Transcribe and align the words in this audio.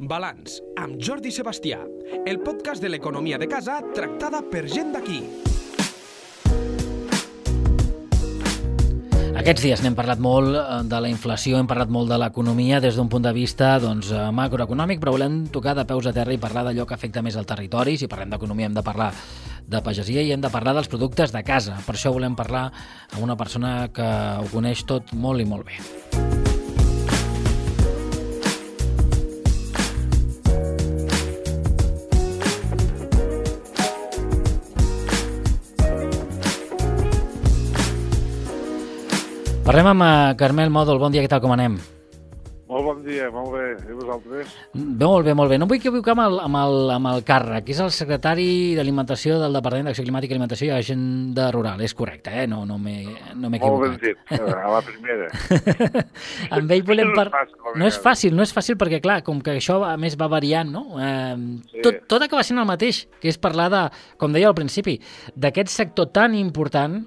Balanç, 0.00 0.62
amb 0.80 0.96
Jordi 0.96 1.28
Sebastià, 1.28 1.82
el 2.24 2.38
podcast 2.40 2.80
de 2.80 2.88
l'economia 2.88 3.36
de 3.36 3.44
casa 3.50 3.82
tractada 3.92 4.40
per 4.40 4.62
gent 4.64 4.94
d'aquí. 4.94 5.18
Aquests 9.40 9.64
dies 9.64 9.82
n'hem 9.84 9.96
parlat 9.96 10.20
molt 10.20 10.56
eh, 10.56 10.64
de 10.88 11.02
la 11.04 11.10
inflació, 11.12 11.58
hem 11.60 11.68
parlat 11.68 11.92
molt 11.92 12.08
de 12.08 12.16
l'economia 12.20 12.80
des 12.80 12.96
d'un 12.96 13.12
punt 13.12 13.28
de 13.28 13.34
vista 13.36 13.74
doncs, 13.80 14.08
eh, 14.12 14.24
macroeconòmic, 14.32 15.04
però 15.04 15.12
volem 15.18 15.42
tocar 15.52 15.76
de 15.76 15.84
peus 15.84 16.08
a 16.08 16.16
terra 16.16 16.32
i 16.32 16.40
parlar 16.40 16.64
d'allò 16.68 16.88
que 16.88 16.96
afecta 16.96 17.20
més 17.20 17.36
al 17.36 17.48
territori. 17.48 17.98
Si 18.00 18.08
parlem 18.08 18.32
d'economia 18.32 18.72
hem 18.72 18.80
de 18.80 18.84
parlar 18.84 19.12
de 19.68 19.84
pagesia 19.84 20.24
i 20.24 20.32
hem 20.32 20.40
de 20.40 20.50
parlar 20.50 20.74
dels 20.76 20.88
productes 20.88 21.32
de 21.32 21.44
casa. 21.44 21.76
Per 21.84 21.96
això 21.96 22.12
volem 22.12 22.40
parlar 22.40 22.70
amb 23.12 23.22
una 23.22 23.36
persona 23.36 23.90
que 23.92 24.08
ho 24.40 24.48
coneix 24.48 24.88
tot 24.88 25.12
molt 25.12 25.44
i 25.44 25.48
molt 25.48 25.68
bé. 25.68 26.29
Parlem 39.70 39.86
amb 39.86 40.02
eh, 40.02 40.12
Carmel 40.34 40.70
Mòdol. 40.74 40.98
Bon 40.98 41.12
dia, 41.14 41.22
què 41.22 41.28
tal, 41.30 41.38
com 41.44 41.52
anem? 41.54 41.76
Molt 42.66 42.82
bon 42.88 43.04
dia, 43.04 43.28
molt 43.30 43.52
bé. 43.54 43.66
I 43.86 43.94
vosaltres? 43.94 44.54
Molt 44.74 45.28
bé, 45.28 45.34
molt 45.38 45.52
bé. 45.52 45.58
No 45.62 45.68
vull 45.70 45.78
equivocar 45.78 46.16
amb 46.16 46.24
el, 46.24 46.38
amb 46.42 46.58
el, 46.58 46.74
amb 46.96 47.10
el 47.12 47.20
càrrec, 47.28 47.68
que 47.68 47.76
és 47.76 47.82
el 47.84 47.92
secretari 47.94 48.48
d'Alimentació 48.74 49.36
del 49.38 49.54
Departament 49.54 49.86
d'Acció 49.86 50.02
Climàtica, 50.08 50.34
Alimentació 50.34 50.66
i 50.66 50.72
Agenda 50.74 51.44
Rural. 51.54 51.84
És 51.86 51.94
correcte, 51.94 52.32
eh? 52.34 52.48
No, 52.50 52.64
no 52.66 52.80
m'he 52.82 52.96
no 53.38 53.52
Molt 53.52 53.84
ben 53.84 53.94
dit, 54.02 54.18
a 54.34 54.72
la 54.74 54.82
primera. 54.88 55.30
amb 56.58 56.74
ell 56.74 56.82
volem 56.90 57.14
No 57.14 57.22
és 57.22 57.30
fàcil, 57.30 57.78
No 57.78 57.92
és 57.92 58.00
fàcil, 58.08 58.36
no 58.40 58.48
és 58.48 58.56
fàcil 58.58 58.80
perquè, 58.82 58.98
clar, 59.06 59.20
com 59.22 59.38
que 59.38 59.54
això 59.60 59.78
a 59.86 59.94
més 59.94 60.18
va 60.18 60.26
variant, 60.34 60.74
no? 60.80 60.98
Eh, 60.98 61.38
Sí. 61.70 61.86
tot, 61.86 62.02
tot 62.10 62.26
acaba 62.26 62.42
sent 62.42 62.58
el 62.58 62.66
mateix, 62.66 63.04
que 63.22 63.30
és 63.30 63.38
parlar 63.38 63.70
de, 63.70 63.86
com 64.18 64.34
deia 64.34 64.50
al 64.50 64.58
principi, 64.58 64.98
d'aquest 65.38 65.70
sector 65.78 66.10
tan 66.10 66.34
important 66.34 67.04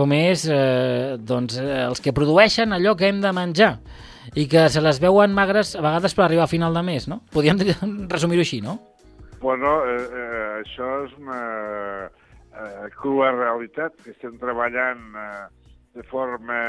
com 0.00 0.14
és 0.16 0.46
eh, 0.48 1.18
doncs, 1.20 1.58
eh, 1.60 1.82
els 1.84 2.00
que 2.00 2.14
produeixen 2.16 2.72
allò 2.72 2.94
que 2.96 3.10
hem 3.10 3.20
de 3.20 3.32
menjar 3.36 3.74
i 4.38 4.46
que 4.48 4.68
se 4.72 4.80
les 4.80 5.00
veuen 5.02 5.34
magres 5.36 5.74
a 5.76 5.82
vegades 5.84 6.14
per 6.16 6.24
arribar 6.24 6.46
a 6.46 6.50
final 6.50 6.76
de 6.76 6.82
mes, 6.86 7.08
no? 7.10 7.20
Podríem 7.34 7.60
resumir-ho 8.14 8.44
així, 8.46 8.62
no? 8.64 8.78
Bueno, 9.42 9.80
eh, 9.88 10.00
eh, 10.00 10.48
això 10.60 10.88
és 11.04 11.16
una 11.18 11.40
eh, 12.08 12.88
crua 12.96 13.32
realitat 13.34 13.96
que 14.04 14.14
estem 14.14 14.38
treballant 14.40 15.02
eh, 15.16 15.46
de 15.98 16.04
forma... 16.08 16.60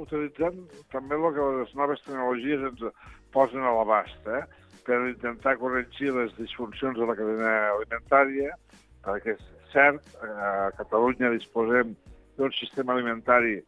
utilitzant 0.00 0.62
també 0.90 1.18
el 1.18 1.26
que 1.36 1.48
les 1.60 1.74
noves 1.78 2.02
tecnologies 2.06 2.64
ens 2.70 2.86
posen 3.34 3.62
a 3.62 3.74
l'abast, 3.76 4.18
eh? 4.26 4.42
per 4.84 4.98
intentar 5.08 5.56
corregir 5.60 6.10
les 6.16 6.34
disfuncions 6.36 6.98
de 6.98 7.06
la 7.08 7.14
cadena 7.18 7.52
alimentària, 7.74 8.56
perquè 9.04 9.36
és 9.36 9.46
cert, 9.72 10.02
eh, 10.22 10.34
a 10.48 10.72
Catalunya 10.78 11.30
disposem 11.34 11.94
d'un 12.36 12.52
sistema 12.58 12.94
alimentari 12.94 13.62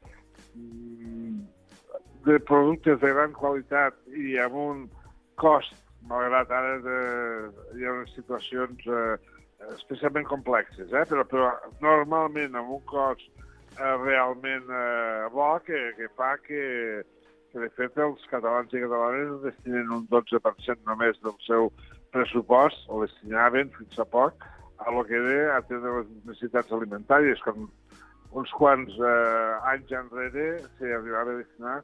mm, 0.55 1.41
de 2.27 2.39
productes 2.39 3.00
de 3.00 3.12
gran 3.14 3.33
qualitat 3.33 3.95
i 4.11 4.36
amb 4.42 4.59
un 4.59 4.84
cost, 5.41 5.75
malgrat 6.11 6.50
ara 6.50 6.78
de, 6.83 7.00
hi 7.77 7.87
ha 7.87 7.94
unes 7.94 8.14
situacions 8.17 8.87
eh, 8.87 9.17
especialment 9.75 10.27
complexes, 10.28 10.92
eh? 10.92 11.05
però, 11.09 11.25
però 11.31 11.50
normalment 11.83 12.59
amb 12.59 12.72
un 12.78 12.83
cost 12.91 13.27
eh, 13.78 13.94
realment 14.03 14.67
eh, 14.70 15.28
bo 15.34 15.53
que, 15.67 15.92
que 15.98 16.11
fa 16.19 16.34
que, 16.42 16.64
que 17.53 17.62
de 17.62 17.70
fet 17.78 17.98
els 18.03 18.27
catalans 18.33 18.75
i 18.75 18.83
catalanes 18.83 19.44
destinen 19.44 19.94
un 20.00 20.06
12% 20.12 20.83
només 20.91 21.22
del 21.22 21.39
seu 21.47 21.70
pressupost, 22.14 22.87
o 22.89 23.03
destinaven 23.05 23.72
fins 23.77 23.98
a 24.00 24.06
poc, 24.09 24.44
a 24.78 24.92
lo 24.92 25.05
que 25.09 25.17
era 25.17 25.56
atendre 25.56 26.00
les 26.00 26.09
necessitats 26.25 26.72
alimentàries, 26.72 27.41
quan 27.44 27.69
uns 28.37 28.53
quants 28.53 28.93
eh, 29.00 29.71
anys 29.72 29.93
enrere 29.97 30.47
s'hi 30.77 30.93
arribava 30.93 31.33
a 31.33 31.41
destinar 31.41 31.77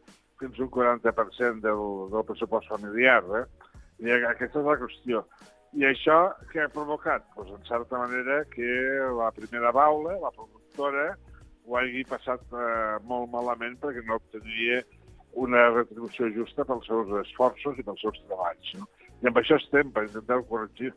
fins 0.42 0.58
un 0.60 0.68
40% 0.74 1.62
del, 1.64 1.82
del 2.12 2.24
pressupost 2.28 2.68
familiar. 2.72 3.22
Eh? 3.40 3.44
I 4.02 4.14
aquesta 4.18 4.60
és 4.60 4.68
la 4.68 4.78
qüestió. 4.80 5.22
I 5.78 5.86
això 5.88 6.16
què 6.50 6.64
ha 6.64 6.72
provocat? 6.72 7.24
Pues, 7.36 7.52
en 7.54 7.62
certa 7.68 8.00
manera, 8.02 8.42
que 8.52 8.72
la 9.16 9.30
primera 9.32 9.70
baula, 9.72 10.18
la 10.20 10.32
productora, 10.34 11.12
ho 11.64 11.78
hagi 11.78 12.02
passat 12.10 12.42
eh, 12.52 12.98
molt 13.08 13.30
malament 13.32 13.78
perquè 13.80 14.02
no 14.04 14.18
obtenia 14.18 14.82
una 15.44 15.68
retribució 15.70 16.28
justa 16.34 16.66
pels 16.68 16.84
seus 16.90 17.12
esforços 17.22 17.78
i 17.78 17.86
pels 17.86 18.02
seus 18.04 18.18
treballs. 18.26 18.74
No? 18.76 18.88
I 19.22 19.30
amb 19.30 19.38
això 19.40 19.56
estem, 19.62 19.94
per 19.94 20.04
intentar-ho 20.08 20.44
corregir. 20.50 20.92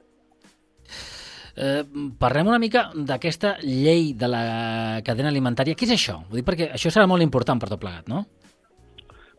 Eh, 1.55 1.83
parlem 2.19 2.49
una 2.51 2.59
mica 2.59 2.89
d'aquesta 2.93 3.55
llei 3.63 4.11
de 4.19 4.27
la 4.27 4.45
cadena 5.07 5.31
alimentària. 5.31 5.75
Què 5.77 5.88
és 5.88 5.93
això? 5.95 6.17
Vull 6.27 6.41
dir, 6.41 6.47
perquè 6.47 6.67
això 6.75 6.91
serà 6.91 7.07
molt 7.07 7.23
important 7.23 7.61
per 7.61 7.69
tot 7.71 7.79
plegat, 7.79 8.09
no? 8.11 8.25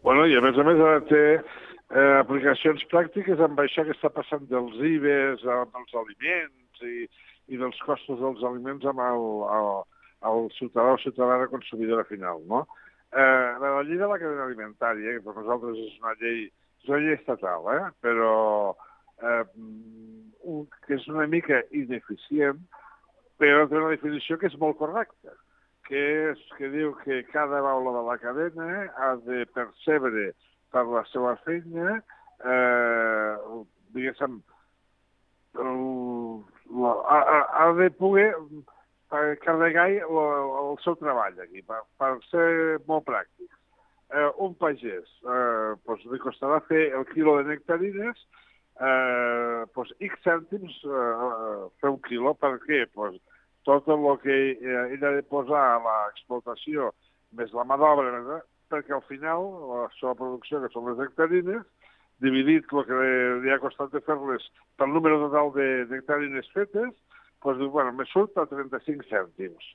Bueno, 0.06 0.25
i 0.25 0.37
a 0.38 0.41
més 0.41 0.56
a 0.56 0.65
més 0.65 0.81
de 0.81 0.93
ter 1.10 1.28
eh, 1.37 2.16
aplicacions 2.22 2.84
pràctiques 2.93 3.43
amb 3.43 3.60
això 3.60 3.84
que 3.84 3.93
està 3.93 4.09
passant 4.15 4.47
dels 4.49 4.81
IBES, 4.93 5.44
amb 5.59 5.77
els 5.82 5.99
aliments 6.03 6.87
i, 6.88 7.04
i 7.53 7.60
dels 7.60 7.78
costos 7.84 8.21
dels 8.22 8.43
aliments 8.48 8.87
amb 8.88 9.03
el, 9.04 9.28
el, 9.59 9.71
el 10.31 10.48
ciutadà 10.56 10.97
o 10.97 11.03
ciutadana 11.04 11.50
consumidora 11.53 12.06
final, 12.09 12.41
no? 12.48 12.65
Eh, 13.12 13.50
la 13.60 13.83
llei 13.83 14.00
de 14.00 14.09
la 14.09 14.19
cadena 14.22 14.48
alimentària, 14.48 15.19
que 15.19 15.25
per 15.27 15.37
nosaltres 15.37 15.77
és 15.84 16.00
una 16.00 16.16
llei, 16.22 16.47
és 16.83 16.88
una 16.91 17.03
llei 17.04 17.15
estatal, 17.19 17.69
eh? 17.77 17.84
però 18.04 18.33
eh, 19.22 19.44
que 20.87 20.95
és 20.99 21.07
una 21.12 21.27
mica 21.31 21.62
ineficient, 21.75 22.61
però 23.41 23.67
té 23.69 23.77
una 23.79 23.93
definició 23.95 24.39
que 24.41 24.49
és 24.51 24.57
molt 24.61 24.79
correcta, 24.81 25.34
que 25.89 26.03
és 26.33 26.43
que 26.59 26.71
diu 26.73 26.95
que 27.05 27.21
cada 27.33 27.61
baula 27.65 27.93
de 27.99 28.05
la 28.09 28.19
cadena 28.23 28.69
ha 28.97 29.15
de 29.27 29.45
percebre 29.55 30.31
per 30.75 30.84
la 30.91 31.03
seva 31.12 31.37
feina, 31.45 31.99
eh, 32.43 33.34
diguéssim, 33.95 34.41
el, 35.57 35.77
la, 36.83 36.95
ha, 37.09 37.21
ha- 37.65 37.73
de 37.78 37.91
poder 37.91 38.34
eh, 39.13 39.37
carregar 39.45 39.89
el, 39.91 40.03
el 40.63 40.77
seu 40.84 40.97
treball 41.01 41.39
aquí, 41.45 41.63
per, 41.65 41.83
per 42.01 42.17
ser 42.31 42.49
molt 42.89 43.07
pràctic. 43.09 43.49
Eh, 44.15 44.28
un 44.45 44.53
pagès 44.61 45.07
eh, 45.27 45.71
doncs 45.87 46.05
li 46.13 46.21
costarà 46.23 46.61
fer 46.69 46.91
el 46.95 47.07
quilo 47.11 47.39
de 47.41 47.49
nectarines 47.55 48.21
eh, 48.81 49.65
doncs 49.75 49.95
X 50.01 50.21
cèntims 50.27 50.77
eh, 50.85 51.65
fer 51.81 51.93
un 51.93 52.01
quilo. 52.07 52.35
Per 52.41 52.57
què? 52.67 52.85
Pues, 52.95 53.17
tot 53.69 53.89
el 53.93 54.07
que 54.23 54.37
eh, 54.53 54.83
ell 54.95 55.07
ha 55.07 55.15
de 55.17 55.25
posar 55.31 55.63
a 55.75 55.81
l'explotació 55.87 56.93
més 57.37 57.53
la 57.57 57.65
mà 57.69 57.79
d'obra, 57.81 58.21
eh, 58.37 58.45
perquè 58.71 58.95
al 58.95 59.05
final 59.09 59.49
la 59.71 59.89
seva 59.99 60.15
producció, 60.19 60.63
que 60.63 60.73
són 60.75 60.89
les 60.91 61.03
nectarines, 61.05 61.65
dividit 62.25 62.71
el 62.73 62.87
que 62.89 63.01
li 63.43 63.53
ha 63.53 63.61
costat 63.61 63.93
de 63.93 64.01
fer-les 64.07 64.47
pel 64.81 64.95
número 64.95 65.19
total 65.27 65.53
de 65.57 65.67
nectarines 65.91 66.49
fetes, 66.55 66.95
doncs 67.45 67.61
diu, 67.61 67.71
bueno, 67.71 67.93
me 67.93 68.07
surt 68.09 68.39
a 68.41 68.47
35 68.49 69.05
cèntims. 69.11 69.67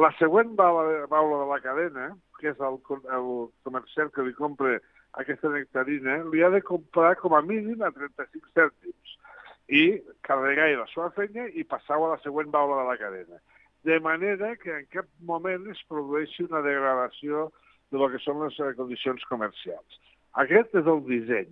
La 0.00 0.08
següent 0.16 0.54
baula, 0.56 1.04
baula 1.10 1.42
de 1.42 1.48
la 1.50 1.60
cadena, 1.60 2.06
que 2.40 2.48
és 2.54 2.62
el, 2.64 2.78
el 3.18 3.28
comerciant 3.66 4.08
que 4.14 4.24
li 4.24 4.32
compra 4.38 4.78
aquesta 5.20 5.50
nectarina, 5.52 6.22
li 6.32 6.42
ha 6.42 6.50
de 6.52 6.62
comprar 6.64 7.16
com 7.20 7.34
a 7.36 7.42
mínim 7.44 7.82
a 7.84 7.90
35 7.92 8.52
cèntims 8.56 9.16
i 9.68 9.82
carregar 10.26 10.70
la 10.76 10.86
seva 10.92 11.10
feina 11.16 11.48
i 11.52 11.64
passar-ho 11.68 12.06
a 12.06 12.14
la 12.14 12.22
següent 12.24 12.52
baula 12.52 12.80
de 12.80 12.86
la 12.88 12.96
cadena. 13.00 13.40
De 13.84 13.98
manera 14.00 14.54
que 14.56 14.72
en 14.78 14.86
cap 14.94 15.08
moment 15.20 15.66
es 15.72 15.82
produeixi 15.90 16.46
una 16.46 16.62
degradació 16.64 17.50
de 17.90 18.00
lo 18.00 18.08
que 18.08 18.20
són 18.24 18.40
les 18.44 18.56
eh, 18.60 18.72
condicions 18.78 19.24
comercials. 19.28 20.00
Aquest 20.42 20.72
és 20.80 20.88
el 20.88 21.02
disseny. 21.08 21.50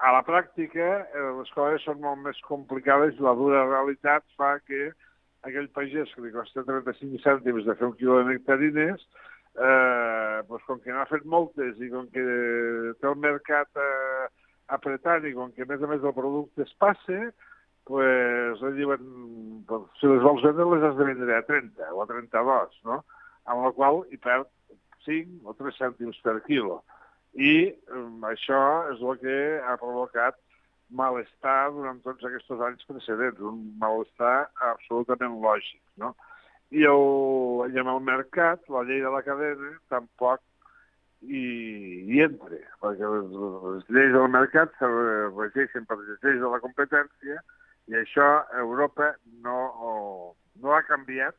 A 0.00 0.14
la 0.16 0.22
pràctica, 0.26 0.88
eh, 1.04 1.26
les 1.38 1.50
coses 1.54 1.84
són 1.86 2.00
molt 2.02 2.22
més 2.24 2.40
complicades 2.48 3.14
i 3.14 3.26
la 3.26 3.36
dura 3.38 3.66
realitat 3.68 4.24
fa 4.40 4.56
que 4.64 4.90
aquell 5.46 5.68
pagès 5.76 6.10
que 6.14 6.24
li 6.24 6.32
costa 6.34 6.64
35 6.66 7.20
cèntims 7.22 7.68
de 7.68 7.76
fer 7.76 7.86
un 7.86 7.94
quilo 8.00 8.18
de 8.18 8.32
nectarines, 8.32 9.04
eh, 9.60 10.42
doncs 10.48 10.66
com 10.68 10.80
que 10.80 10.92
n'ha 10.94 11.06
fet 11.10 11.26
moltes 11.28 11.80
i 11.84 11.90
com 11.92 12.08
que 12.14 12.24
té 13.00 13.08
el 13.10 13.18
mercat 13.20 13.80
eh, 13.84 14.26
apretant 14.76 15.26
i 15.28 15.34
com 15.36 15.52
que 15.54 15.66
a 15.66 15.70
més 15.70 15.82
a 15.82 15.90
més 15.90 16.04
el 16.06 16.16
producte 16.16 16.64
es 16.64 16.72
passa, 16.80 17.20
pues, 17.90 18.62
diuen, 18.76 19.10
pues, 19.68 19.88
si 20.00 20.08
les 20.10 20.22
vols 20.24 20.44
vendre 20.46 20.68
les 20.72 20.86
has 20.86 20.96
de 20.98 21.08
vendre 21.08 21.36
a 21.36 21.44
30 21.48 21.92
o 21.94 22.02
a 22.02 22.06
32, 22.10 22.80
no? 22.88 23.00
Amb 23.50 23.66
la 23.66 23.72
qual 23.76 24.04
hi 24.10 24.20
perd 24.22 24.48
5 25.06 25.48
o 25.48 25.56
3 25.58 25.80
cèntims 25.80 26.20
per 26.24 26.38
quilo. 26.46 26.80
I 27.34 27.70
um, 27.94 28.22
això 28.26 28.60
és 28.92 29.02
el 29.02 29.18
que 29.22 29.36
ha 29.64 29.76
provocat 29.80 30.38
malestar 30.90 31.70
durant 31.74 32.00
tots 32.02 32.26
aquests 32.26 32.64
anys 32.66 32.86
precedents, 32.88 33.42
un 33.52 33.60
malestar 33.82 34.50
absolutament 34.72 35.38
lògic, 35.42 35.82
no? 36.02 36.14
I, 36.70 36.84
el, 36.86 37.72
i 37.74 37.80
amb 37.82 37.90
el 37.90 38.00
mercat, 38.06 38.62
la 38.70 38.84
llei 38.86 39.02
de 39.02 39.10
la 39.10 39.22
cadena, 39.26 39.72
tampoc 39.90 40.42
i, 41.20 41.44
i 42.06 42.22
entre, 42.24 42.60
perquè 42.80 43.08
les, 43.14 43.32
les 43.74 43.88
lleis 43.92 44.12
del 44.14 44.28
mercat 44.32 44.72
se 44.78 44.88
regeixen 44.88 45.88
per 45.88 45.98
les 46.00 46.20
lleis 46.22 46.40
de 46.40 46.52
la 46.52 46.60
competència 46.62 47.40
i 47.90 47.98
això 47.98 48.28
Europa 48.62 49.12
no, 49.44 49.58
no 50.62 50.74
ha 50.76 50.82
canviat 50.86 51.36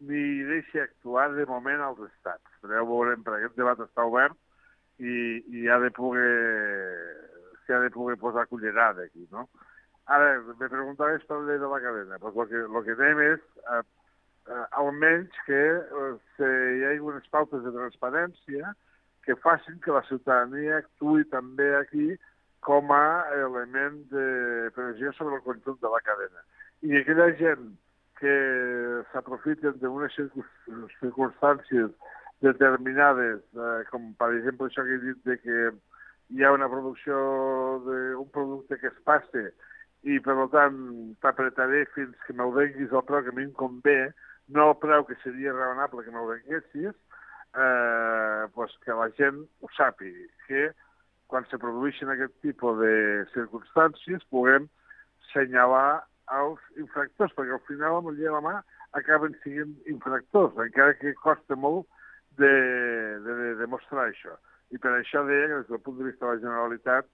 ni 0.00 0.40
deixa 0.48 0.86
actuar 0.86 1.28
de 1.34 1.44
moment 1.46 1.82
als 1.84 2.00
estats. 2.06 2.46
Però 2.62 2.72
ja 2.72 2.84
ho 2.84 2.88
veurem, 2.88 3.24
perquè 3.24 3.44
aquest 3.44 3.58
debat 3.60 3.82
està 3.84 4.06
obert 4.08 4.36
i, 4.98 5.44
i 5.60 5.68
ha 5.68 5.76
de 5.82 5.92
poder 5.96 6.30
s'ha 7.66 7.78
de 7.84 7.90
poder 7.94 8.16
posar 8.18 8.46
cullerada 8.48 9.04
aquí, 9.04 9.28
no? 9.30 9.48
Ara, 10.10 10.40
me 10.58 10.68
preguntaves 10.68 11.22
per 11.28 11.38
la 11.38 11.46
llei 11.46 11.60
de 11.62 11.68
la 11.70 11.80
cadena. 11.80 12.18
Pues 12.18 12.34
lo 12.34 12.46
que, 12.48 12.64
lo 12.66 12.82
que 12.82 12.96
tenim 12.98 13.20
és 13.28 13.42
eh, 13.70 13.82
eh, 14.50 14.66
almenys 14.82 15.42
que 15.46 15.62
eh, 15.62 16.50
hi 16.76 16.84
hagi 16.88 17.04
unes 17.12 17.26
pautes 17.30 17.62
de 17.64 17.72
transparència 17.76 18.74
que 19.24 19.36
facin 19.44 19.78
que 19.84 19.94
la 19.94 20.02
ciutadania 20.08 20.80
actuï 20.80 21.24
també 21.30 21.68
aquí 21.78 22.08
com 22.66 22.92
a 22.92 23.04
element 23.36 24.02
de 24.12 24.70
pressió 24.76 25.12
sobre 25.16 25.38
el 25.38 25.44
conjunt 25.46 25.78
de 25.80 25.92
la 25.92 26.00
cadena. 26.04 26.42
I 26.82 26.98
aquella 27.00 27.30
gent 27.38 27.70
que 28.20 28.34
s'aprofiten 29.12 29.78
d'unes 29.80 30.16
circumstàncies 31.00 31.92
determinades, 32.44 33.40
eh, 33.56 33.82
com 33.92 34.12
per 34.20 34.32
exemple 34.36 34.68
això 34.68 34.84
que 34.84 34.96
he 34.96 35.04
dit 35.06 35.24
de 35.28 35.36
que 35.40 35.58
hi 36.36 36.44
ha 36.44 36.52
una 36.52 36.68
producció 36.68 37.16
d'un 37.84 38.28
producte 38.32 38.78
que 38.80 38.88
es 38.88 38.98
passa 39.04 39.48
i 40.08 40.18
per 40.24 40.36
tant 40.52 40.76
t'apretaré 41.20 41.84
fins 41.94 42.16
que 42.26 42.36
me'l 42.36 42.54
venguis 42.56 42.92
al 42.92 43.04
preu 43.08 43.24
que 43.24 43.32
a 43.32 43.36
mi 43.36 43.44
em 43.48 43.52
convé, 43.56 43.98
no 44.50 44.70
el 44.70 44.76
preu 44.82 45.06
que 45.06 45.16
seria 45.22 45.54
raonable 45.54 46.04
que 46.04 46.12
me'l 46.14 46.28
venguessis, 46.28 46.94
eh, 47.54 48.42
pues 48.54 48.74
que 48.84 48.94
la 48.94 49.08
gent 49.18 49.44
ho 49.60 49.70
sàpiga, 49.76 50.26
que 50.46 50.70
quan 51.30 51.46
se 51.50 51.58
produeixen 51.62 52.10
aquest 52.10 52.34
tipus 52.42 52.78
de 52.82 52.92
circumstàncies 53.34 54.26
puguem 54.34 54.66
senyalar 55.30 56.02
els 56.40 56.60
infractors, 56.78 57.34
perquè 57.36 57.54
al 57.54 57.66
final 57.68 58.00
amb 58.00 58.12
el 58.12 58.18
dia 58.18 58.30
de 58.30 58.36
la 58.36 58.44
mà 58.46 58.56
acaben 58.98 59.36
sent 59.44 59.76
infractors, 59.90 60.58
encara 60.66 60.96
que 60.98 61.14
costa 61.22 61.56
molt 61.56 61.86
de, 62.38 62.50
de, 63.24 63.34
de 63.42 63.54
demostrar 63.62 64.08
això. 64.08 64.34
I 64.70 64.78
per 64.82 64.92
això 64.96 65.22
deia 65.26 65.48
que 65.48 65.62
des 65.62 65.70
del 65.70 65.82
punt 65.86 65.98
de 65.98 66.10
vista 66.10 66.26
de 66.26 66.34
la 66.34 66.42
Generalitat 66.42 67.08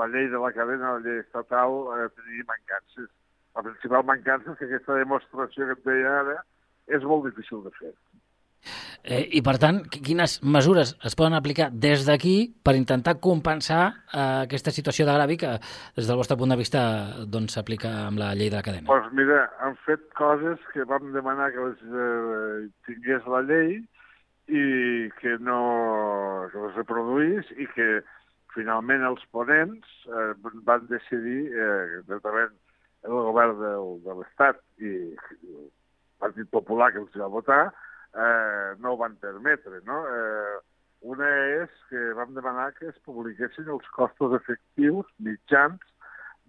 la 0.00 0.08
llei 0.08 0.28
de 0.32 0.40
la 0.40 0.52
cadena, 0.56 0.94
la 0.96 1.04
llei 1.04 1.20
estatal, 1.20 1.82
eh, 1.96 2.08
tenia 2.16 2.48
mancances. 2.48 3.10
La 3.56 3.64
principal 3.66 4.04
mancança 4.08 4.52
és 4.52 4.58
que 4.58 4.68
aquesta 4.68 4.96
demostració 4.96 5.68
que 5.68 5.76
et 5.76 5.84
deia 5.84 6.14
ara 6.22 6.38
és 6.92 7.04
molt 7.08 7.28
difícil 7.30 7.62
de 7.64 7.72
fer. 7.78 7.92
Eh, 9.02 9.24
I, 9.34 9.40
per 9.42 9.56
tant, 9.58 9.80
quines 9.90 10.36
mesures 10.46 10.92
es 11.02 11.16
poden 11.18 11.34
aplicar 11.34 11.68
des 11.84 12.04
d'aquí 12.06 12.36
per 12.62 12.76
intentar 12.78 13.16
compensar 13.24 13.80
eh, 13.88 14.44
aquesta 14.44 14.70
situació 14.70 15.08
de 15.08 15.16
gravi 15.16 15.36
que, 15.40 15.56
des 15.96 16.06
del 16.06 16.20
vostre 16.20 16.36
punt 16.38 16.54
de 16.54 16.58
vista, 16.60 16.82
doncs, 17.26 17.56
s'aplica 17.56 17.90
doncs, 17.90 18.06
amb 18.12 18.22
la 18.22 18.30
llei 18.38 18.52
de 18.52 18.60
la 18.60 18.62
cadena? 18.62 18.86
Doncs 18.86 19.08
pues 19.08 19.18
mira, 19.18 19.40
han 19.66 19.74
fet 19.88 20.06
coses 20.18 20.62
que 20.70 20.86
vam 20.86 21.10
demanar 21.16 21.50
que 21.50 21.66
les 21.66 21.82
eh, 21.82 22.70
tingués 22.86 23.26
la 23.34 23.42
llei 23.48 23.80
i 24.52 24.64
que 25.18 25.36
no 25.42 25.58
que 26.52 26.62
les 26.68 26.78
reproduís 26.78 27.50
i 27.58 27.66
que 27.74 27.90
finalment 28.54 29.02
els 29.08 29.22
ponents 29.34 29.98
eh, 30.06 30.32
van 30.62 30.86
decidir, 30.90 31.48
eh, 31.50 32.02
el 32.06 33.22
govern 33.26 33.58
del, 33.58 33.94
de 34.06 34.18
l'Estat 34.20 34.62
i 34.78 34.92
el 35.10 35.70
Partit 36.22 36.50
Popular 36.54 36.92
que 36.94 37.02
els 37.02 37.16
va 37.18 37.30
votar, 37.32 37.62
eh, 38.14 38.68
no 38.78 38.92
ho 38.92 39.00
van 39.00 39.16
permetre. 39.22 39.80
No? 39.88 40.02
Eh, 40.06 40.58
una 41.12 41.28
és 41.64 41.72
que 41.90 42.12
vam 42.18 42.34
demanar 42.36 42.70
que 42.78 42.88
es 42.92 42.98
publiquessin 43.06 43.70
els 43.74 43.88
costos 43.96 44.36
efectius 44.38 45.08
mitjans 45.18 45.82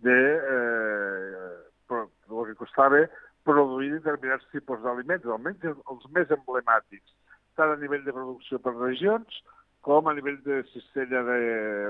de 0.05 0.19
eh, 0.57 1.53
el 1.93 2.45
que 2.49 2.59
costava 2.59 3.01
produir 3.47 3.91
determinats 3.95 4.45
tipus 4.53 4.81
d'aliments, 4.83 5.25
almenys 5.25 5.65
els 5.67 6.05
més 6.15 6.31
emblemàtics, 6.31 7.15
tant 7.57 7.73
a 7.73 7.79
nivell 7.81 8.05
de 8.05 8.15
producció 8.15 8.59
per 8.63 8.75
regions 8.77 9.41
com 9.83 10.07
a 10.07 10.13
nivell 10.15 10.39
de 10.45 10.61
cistella 10.71 11.23
de, 11.27 11.39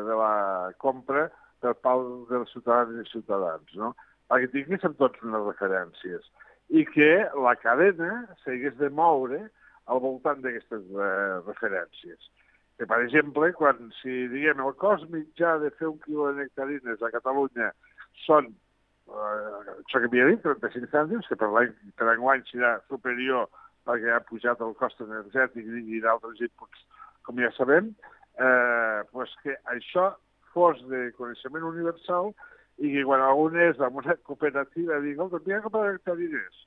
de 0.08 0.18
la 0.18 0.72
compra 0.82 1.28
per 1.62 1.76
part 1.86 2.08
dels 2.32 2.52
ciutadans 2.56 3.04
i 3.04 3.12
ciutadans, 3.12 3.76
no? 3.80 3.94
perquè 4.32 4.50
tinguéssim 4.56 4.96
tots 4.98 5.22
unes 5.28 5.46
referències 5.46 6.26
i 6.74 6.86
que 6.90 7.12
la 7.46 7.54
cadena 7.62 8.24
s'hagués 8.44 8.76
de 8.80 8.90
moure 8.90 9.44
al 9.92 10.00
voltant 10.02 10.42
d'aquestes 10.42 10.86
eh, 10.90 11.36
referències. 11.46 12.30
Que, 12.80 12.88
per 12.90 13.00
exemple, 13.04 13.52
quan 13.54 13.92
si 14.00 14.24
diguem 14.32 14.64
el 14.64 14.74
cost 14.82 15.06
mitjà 15.14 15.58
de 15.62 15.70
fer 15.78 15.92
un 15.92 16.00
quilo 16.02 16.32
de 16.32 16.48
nectarines 16.48 17.04
a 17.04 17.12
Catalunya 17.14 17.70
són, 18.24 18.50
eh, 18.50 19.76
això 19.76 20.02
que 20.02 20.10
havia 20.10 20.32
dit, 20.32 20.42
35 20.42 20.90
cèntims, 20.96 21.30
que 21.30 21.38
per 21.38 21.52
l'any 21.54 21.76
per 22.00 22.10
enguany 22.16 22.42
serà 22.50 22.80
superior 22.88 23.52
perquè 23.86 24.16
ha 24.16 24.24
pujat 24.26 24.62
el 24.64 24.74
cost 24.80 25.04
energètic 25.04 25.68
i 25.68 26.02
d'altres 26.02 26.42
inputs, 26.48 26.86
com 27.28 27.38
ja 27.44 27.52
sabem, 27.58 27.92
eh, 28.40 29.00
pues 29.12 29.34
que 29.44 29.60
això 29.76 30.14
fos 30.56 30.82
de 30.90 31.12
coneixement 31.20 31.70
universal 31.70 32.32
i 32.82 33.04
quan 33.06 33.22
algun 33.22 33.60
és 33.62 33.80
amb 33.84 34.00
una 34.02 34.16
cooperativa 34.28 35.00
digui, 35.04 35.14
escolta, 35.14 35.44
vinga 35.46 35.62
a 35.62 35.66
comprar 35.68 35.94
nectarines, 35.94 36.64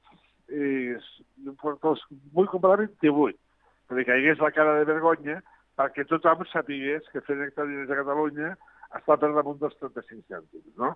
i 0.47 0.95
els 0.95 2.05
vull 2.35 2.51
comprar 2.53 2.79
28, 2.85 3.39
perquè 3.91 4.07
caigués 4.07 4.43
la 4.43 4.53
cara 4.55 4.79
de 4.79 4.87
vergonya 4.93 5.41
perquè 5.77 6.07
tothom 6.09 6.45
sapigués 6.51 7.05
que 7.13 7.23
fer 7.27 7.37
nectarines 7.41 7.91
a 7.91 7.99
Catalunya 8.01 8.55
està 8.97 9.17
per 9.21 9.33
damunt 9.35 9.59
dels 9.61 9.77
35 9.83 10.25
cèntims, 10.31 10.73
no? 10.81 10.95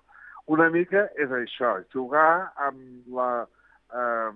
Una 0.49 0.69
mica 0.73 1.05
és 1.21 1.31
això, 1.37 1.75
jugar 1.93 2.51
amb 2.65 3.11
la 3.13 3.29
eh, 3.45 4.31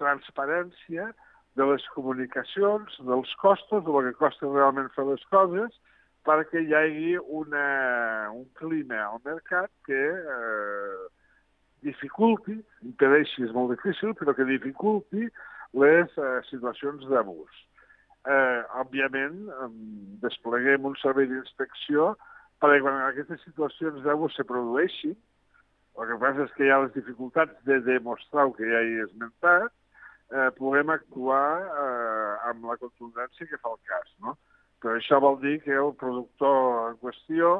transparència 0.00 1.12
de 1.54 1.66
les 1.70 1.84
comunicacions, 1.94 2.96
dels 3.06 3.34
costos, 3.38 3.84
del 3.86 4.08
que 4.08 4.18
costa 4.18 4.50
realment 4.50 4.90
fer 4.96 5.06
les 5.06 5.22
coses, 5.30 5.76
perquè 6.24 6.62
hi 6.64 6.72
hagi 6.74 7.10
una, 7.40 7.64
un 8.32 8.46
clima 8.58 9.02
al 9.04 9.20
mercat 9.24 9.70
que 9.88 10.00
eh, 10.14 11.04
dificulti, 11.84 12.56
impedeixi, 12.88 13.44
és 13.44 13.52
molt 13.56 13.74
difícil, 13.74 14.14
però 14.18 14.34
que 14.36 14.48
dificulti 14.48 15.28
les 15.76 16.16
eh, 16.16 16.40
situacions 16.48 17.04
d'abús. 17.10 17.60
Eh, 18.24 18.60
òbviament, 18.80 19.36
eh, 19.52 19.68
despleguem 20.24 20.88
un 20.88 20.96
servei 21.02 21.28
d'inspecció 21.28 22.14
perquè 22.62 22.80
quan 22.80 23.00
aquestes 23.04 23.42
situacions 23.44 24.00
d'abús 24.06 24.36
se 24.38 24.46
produeixin, 24.48 25.16
el 26.00 26.08
que 26.10 26.18
passa 26.22 26.46
és 26.46 26.54
que 26.56 26.66
hi 26.66 26.72
ha 26.72 26.80
les 26.82 26.94
dificultats 26.94 27.54
de 27.68 27.78
demostrar 27.86 28.48
el 28.48 28.54
que 28.56 28.66
ja 28.70 28.80
he 28.82 29.02
esmentat, 29.04 29.70
eh, 30.32 30.48
puguem 30.56 30.90
actuar 30.94 31.48
eh, 31.62 32.32
amb 32.50 32.64
la 32.70 32.78
contundència 32.80 33.46
que 33.50 33.60
fa 33.60 33.74
el 33.74 33.80
cas. 33.90 34.10
No? 34.24 34.34
Però 34.84 34.98
això 35.00 35.16
vol 35.16 35.38
dir 35.40 35.54
que 35.64 35.72
el 35.72 35.94
productor 35.96 36.90
en 36.90 36.96
qüestió 37.00 37.52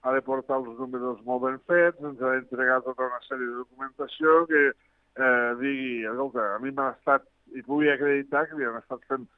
ha 0.00 0.14
de 0.16 0.22
portar 0.24 0.62
els 0.62 0.78
números 0.78 1.18
molt 1.26 1.42
ben 1.42 1.58
fets, 1.68 2.00
ens 2.00 2.22
ha 2.22 2.30
d'entregar 2.32 2.78
tota 2.86 3.04
una 3.04 3.18
sèrie 3.26 3.48
de 3.50 3.58
documentació 3.58 4.46
que 4.48 4.62
eh, 4.70 5.50
digui, 5.60 6.06
escolta, 6.08 6.46
a 6.54 6.62
mi 6.62 6.72
m'ha 6.72 6.94
estat, 6.94 7.28
i 7.52 7.60
pugui 7.66 7.92
acreditar 7.92 8.46
que 8.48 8.56
li 8.56 8.64
han 8.64 8.80
estat 8.80 9.04
fent 9.12 9.28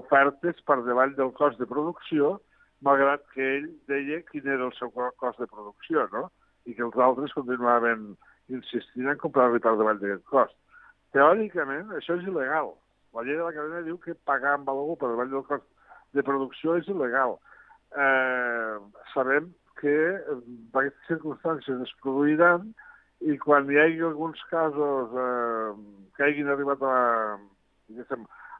ofertes 0.00 0.60
per 0.68 0.82
davall 0.84 1.16
del 1.16 1.32
cost 1.40 1.56
de 1.62 1.70
producció, 1.72 2.34
malgrat 2.84 3.24
que 3.32 3.48
ell 3.56 3.72
deia 3.88 4.20
quin 4.28 4.52
era 4.58 4.68
el 4.68 4.76
seu 4.76 4.92
cost 4.92 5.40
de 5.40 5.48
producció, 5.48 6.04
no? 6.12 6.26
I 6.68 6.76
que 6.76 6.84
els 6.84 7.00
altres 7.00 7.32
continuaven 7.32 8.10
insistint 8.52 9.08
en 9.08 9.24
comprar-li 9.24 9.64
per 9.64 9.72
davall 9.80 10.04
d'aquest 10.04 10.28
cost. 10.28 10.56
Teòricament, 11.16 11.96
això 11.96 12.20
és 12.20 12.28
il·legal. 12.28 12.74
La 13.16 13.24
llei 13.24 13.40
de 13.40 13.44
la 13.46 13.56
cadena 13.56 13.86
diu 13.88 13.96
que 14.04 14.20
pagar 14.28 14.58
amb 14.58 14.68
algú 14.68 15.00
per 15.00 15.14
davall 15.14 15.32
del 15.32 15.48
cost 15.48 15.64
de 16.16 16.24
producció 16.26 16.76
és 16.80 16.88
il·legal. 16.90 17.36
Eh, 17.90 18.76
sabem 19.14 19.50
que 19.80 19.94
aquestes 20.20 21.08
circumstàncies 21.08 21.80
es 21.86 21.92
produiran 22.04 22.68
i 23.20 23.36
quan 23.40 23.68
hi 23.68 23.78
hagi 23.80 24.02
alguns 24.04 24.40
casos 24.50 25.14
eh, 25.24 25.70
que 26.16 26.26
hagin 26.26 26.50
arribat 26.52 26.82
a, 26.84 26.98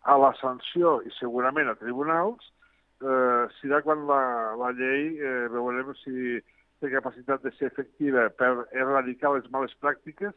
a 0.03 0.17
la 0.21 0.33
sanció 0.41 0.99
i 1.07 1.13
segurament 1.19 1.71
a 1.71 1.79
tribunals, 1.81 2.53
eh, 3.01 3.45
serà 3.61 3.81
quan 3.85 4.07
la, 4.09 4.23
la 4.61 4.73
llei 4.77 5.15
eh, 5.17 5.47
veurem 5.53 5.93
si 6.03 6.41
té 6.81 6.91
capacitat 6.93 7.45
de 7.45 7.53
ser 7.59 7.69
efectiva 7.69 8.29
per 8.41 8.53
erradicar 8.73 9.35
les 9.35 9.49
males 9.53 9.73
pràctiques, 9.85 10.33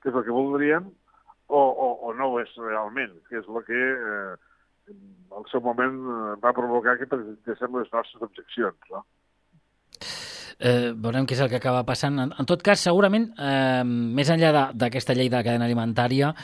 que 0.00 0.10
és 0.10 0.16
el 0.16 0.26
que 0.26 0.34
voldríem, 0.34 0.86
o, 1.50 1.60
o, 1.60 1.88
o 2.06 2.12
no 2.14 2.30
ho 2.30 2.38
és 2.42 2.52
realment, 2.62 3.16
que 3.28 3.40
és 3.40 3.48
el 3.50 3.64
que 3.66 3.80
eh, 3.90 4.36
al 5.36 5.46
seu 5.52 5.62
moment 5.64 5.96
va 6.42 6.54
provocar 6.56 6.98
que 6.98 7.08
presentéssim 7.10 7.78
les 7.78 7.90
nostres 7.94 8.28
objeccions. 8.28 8.78
No? 8.90 9.04
Eh, 10.60 10.92
veurem 10.92 11.24
què 11.24 11.32
és 11.32 11.40
el 11.40 11.48
que 11.48 11.56
acaba 11.56 11.86
passant. 11.88 12.18
En, 12.20 12.32
en 12.36 12.48
tot 12.48 12.60
cas, 12.60 12.82
segurament, 12.84 13.30
eh, 13.40 13.80
més 13.84 14.28
enllà 14.28 14.66
d'aquesta 14.76 15.16
llei 15.16 15.30
de 15.32 15.38
la 15.38 15.46
cadena 15.46 15.64
alimentària, 15.64 16.34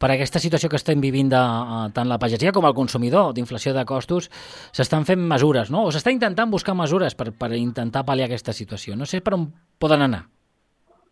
per 0.00 0.08
aquesta 0.14 0.40
situació 0.40 0.70
que 0.72 0.80
estem 0.80 1.02
vivint 1.04 1.28
de, 1.28 1.42
eh, 1.42 1.82
tant 1.92 2.08
la 2.08 2.16
pagesia 2.22 2.54
com 2.56 2.64
el 2.64 2.76
consumidor, 2.78 3.34
d'inflació 3.36 3.74
de 3.76 3.84
costos, 3.84 4.30
s'estan 4.72 5.04
fent 5.04 5.20
mesures, 5.20 5.70
no? 5.70 5.84
O 5.84 5.92
s'està 5.92 6.14
intentant 6.14 6.50
buscar 6.50 6.74
mesures 6.74 7.14
per, 7.14 7.34
per 7.36 7.52
intentar 7.52 8.06
pal·liar 8.08 8.30
aquesta 8.30 8.56
situació. 8.56 8.96
No 8.96 9.04
sé 9.04 9.20
per 9.20 9.36
on 9.36 9.50
poden 9.78 10.08
anar. 10.08 10.24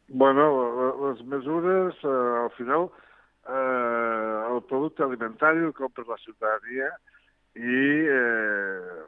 Bueno, 0.08 0.48
les 1.10 1.20
mesures, 1.28 2.00
eh, 2.00 2.16
al 2.46 2.52
final, 2.56 2.88
eh, 2.88 3.03
el 3.48 4.62
producte 4.68 5.02
alimentari 5.04 5.64
el 5.64 5.74
compra 5.76 6.04
la 6.08 6.16
ciutadania 6.22 6.88
i 7.54 7.82
eh, 8.10 9.02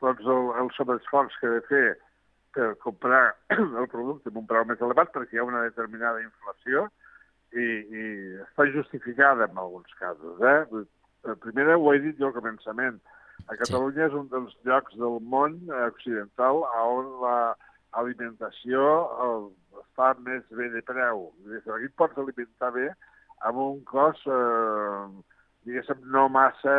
tots 0.00 0.24
el, 0.24 0.50
el 0.62 0.70
sobreesforç 0.76 1.36
que 1.40 1.48
ha 1.48 1.56
de 1.58 1.64
fer 1.68 1.86
per 2.54 2.72
comprar 2.82 3.34
el 3.82 3.88
producte 3.92 4.30
amb 4.30 4.42
un 4.42 4.48
preu 4.50 4.66
més 4.68 4.80
elevat 4.82 5.12
perquè 5.14 5.36
hi 5.36 5.42
ha 5.42 5.48
una 5.48 5.64
determinada 5.66 6.22
inflació 6.22 6.86
i, 7.52 7.66
i 7.66 8.04
està 8.46 8.66
justificada 8.70 9.48
en 9.50 9.58
alguns 9.58 9.90
casos. 9.98 10.38
Eh? 10.40 10.84
Primera, 11.42 11.76
ho 11.76 11.92
he 11.92 12.00
dit 12.02 12.18
jo 12.18 12.30
al 12.30 12.36
començament, 12.36 13.00
a 13.48 13.56
Catalunya 13.58 14.06
sí. 14.06 14.08
és 14.08 14.16
un 14.16 14.28
dels 14.32 14.56
llocs 14.66 14.96
del 15.00 15.18
món 15.32 15.58
occidental 15.86 16.62
on 16.80 17.10
l'alimentació 17.24 18.84
està 19.82 20.12
més 20.26 20.44
bé 20.56 20.70
de 20.74 20.82
preu. 20.86 21.28
Aquí 21.76 21.90
pots 21.98 22.18
alimentar 22.20 22.72
bé 22.76 22.90
amb 23.48 23.60
un 23.62 23.78
cost, 23.88 24.26
eh, 24.26 25.04
diguéssim, 25.68 26.02
no 26.14 26.28
massa... 26.32 26.76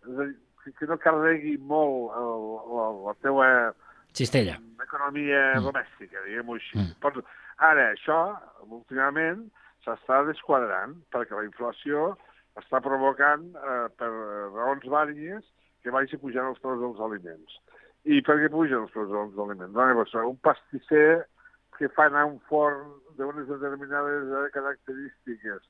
És 0.00 0.16
a 0.16 0.26
dir, 0.26 0.74
que 0.78 0.88
no 0.88 0.96
carregui 1.00 1.56
molt 1.70 2.16
el, 2.20 2.48
la, 2.72 2.88
la 3.06 3.14
teua 3.24 3.48
Cistella. 4.16 4.56
Economia 4.82 5.40
mm. 5.54 5.64
domèstica, 5.68 6.24
diguem-ho 6.26 6.58
així. 6.58 6.78
Mm. 6.78 6.98
Pots... 7.04 7.22
Ara, 7.60 7.90
això, 7.94 8.18
últimament, 8.66 9.44
s'està 9.84 10.22
desquadrant 10.26 10.96
perquè 11.14 11.36
la 11.36 11.46
inflació 11.46 12.14
està 12.58 12.80
provocant, 12.84 13.50
eh, 13.54 13.86
per 14.00 14.08
raons 14.10 14.86
vàries, 14.90 15.44
que 15.84 15.92
vagi 15.94 16.18
pujant 16.20 16.50
els 16.50 16.60
preus 16.62 16.80
dels 16.82 17.02
aliments. 17.06 17.58
I 18.08 18.20
per 18.24 18.38
què 18.40 18.48
pugen 18.52 18.82
els 18.82 18.92
preus 18.94 19.10
dels 19.12 19.38
aliments? 19.44 19.76
Doncs, 19.76 20.16
un 20.24 20.40
pastisser 20.44 21.22
que 21.80 21.88
fa 21.96 22.10
anar 22.10 22.26
un 22.28 22.36
forn 22.50 22.92
d'unes 23.16 23.48
determinades 23.48 24.52
característiques, 24.52 25.64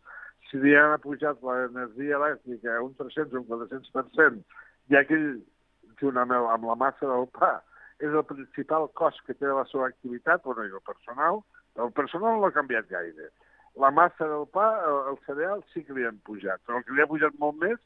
si 0.50 0.58
li 0.58 0.74
han 0.74 0.96
pujat 1.04 1.38
l'energia 1.46 2.18
elèctrica 2.18 2.80
un 2.82 2.96
300 2.98 3.36
o 3.38 3.42
un 3.42 3.48
400%, 3.50 4.40
i 4.90 4.98
aquell, 4.98 5.28
junt 6.00 6.18
amb, 6.18 6.34
el, 6.34 6.48
amb 6.50 6.66
la 6.66 6.76
massa 6.80 7.06
del 7.06 7.28
pa, 7.36 7.52
és 8.02 8.10
el 8.10 8.24
principal 8.26 8.88
cost 8.98 9.22
que 9.26 9.36
té 9.38 9.46
la 9.46 9.66
seva 9.70 9.86
activitat, 9.90 10.42
bueno, 10.42 10.64
i 10.66 10.74
el 10.74 10.82
personal, 10.88 11.38
el 11.84 11.92
personal 11.94 12.40
no 12.40 12.48
ha 12.48 12.56
canviat 12.56 12.88
gaire. 12.90 13.28
La 13.78 13.92
massa 13.94 14.26
del 14.26 14.48
pa, 14.50 14.66
el, 14.88 14.98
el 15.12 15.20
cereal, 15.28 15.62
sí 15.70 15.84
que 15.86 15.94
li 15.94 16.08
han 16.08 16.18
pujat, 16.26 16.64
però 16.66 16.80
el 16.80 16.86
que 16.88 16.96
li 16.96 17.04
ha 17.04 17.10
pujat 17.10 17.36
molt 17.38 17.60
més 17.62 17.78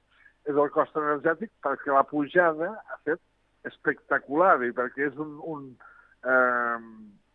és 0.49 0.57
el 0.57 0.71
cost 0.73 0.97
energètic 1.01 1.53
perquè 1.65 1.93
la 1.93 2.05
pujada 2.09 2.71
ha 2.89 2.99
fet 3.05 3.21
espectacular 3.69 4.57
i 4.65 4.73
perquè 4.77 5.11
és 5.11 5.21
un, 5.21 5.37
un, 5.53 5.69
eh, 6.25 6.81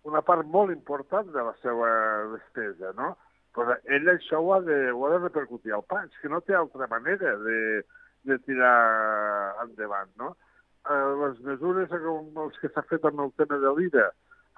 una 0.09 0.21
part 0.25 0.47
molt 0.49 0.73
important 0.73 1.31
de 1.33 1.45
la 1.45 1.55
seva 1.63 1.89
despesa, 2.33 2.93
no? 2.97 3.13
Però 3.55 3.77
ell 3.95 4.11
això 4.11 4.41
ho 4.41 4.51
ha 4.55 4.59
de, 4.65 4.77
ho 4.91 5.05
ha 5.05 5.15
de 5.15 5.23
repercutir 5.23 5.73
al 5.73 5.85
pa, 5.89 6.03
és 6.05 6.21
que 6.21 6.29
no 6.29 6.41
té 6.45 6.57
altra 6.57 6.89
manera 6.91 7.35
de, 7.45 7.59
de 8.29 8.37
tirar 8.45 8.75
endavant, 9.65 10.11
no? 10.21 10.35
eh, 10.87 11.13
les 11.21 11.39
mesures 11.45 11.91
com 11.91 12.43
els 12.45 12.59
que 12.61 12.71
s'ha 12.73 12.85
fet 12.89 13.05
amb 13.07 13.23
el 13.25 13.31
tema 13.39 13.59
de 13.61 13.71
l'IRA 13.77 14.09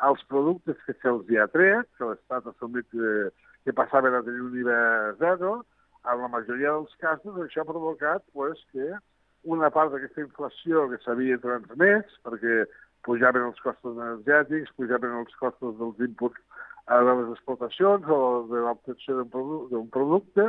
als 0.08 0.24
productes 0.34 0.80
que 0.86 0.96
se'ls 1.02 1.30
ha 1.38 1.48
tret, 1.54 1.88
que 1.98 2.10
l'Estat 2.10 2.48
ha 2.48 2.54
assumit 2.56 2.88
que, 2.94 3.30
que 3.66 3.76
passaven 3.78 4.16
a 4.18 4.24
tenir 4.26 4.42
un 4.48 4.58
IVA 4.64 4.82
zero, 5.20 5.62
en 6.12 6.22
la 6.24 6.30
majoria 6.34 6.74
dels 6.74 6.96
casos 7.02 7.38
això 7.44 7.62
ha 7.62 7.70
provocat 7.70 8.24
pues, 8.34 8.62
que 8.74 8.88
una 9.56 9.70
part 9.74 9.92
d'aquesta 9.94 10.24
inflació 10.26 10.88
que 10.90 11.02
s'havia 11.04 11.42
transmès, 11.44 12.18
perquè 12.26 12.64
pujaven 13.08 13.48
els 13.50 13.62
costos 13.66 13.98
energètics, 13.98 14.74
pujaven 14.78 15.18
els 15.22 15.36
costos 15.40 15.78
dels 15.80 16.02
inputs 16.08 16.40
a 16.92 17.00
de 17.06 17.16
les 17.20 17.32
explotacions 17.36 18.08
o 18.10 18.20
de 18.50 18.62
l'obtenció 18.66 19.22
d'un 19.22 19.30
produ 19.34 19.86
producte, 19.94 20.48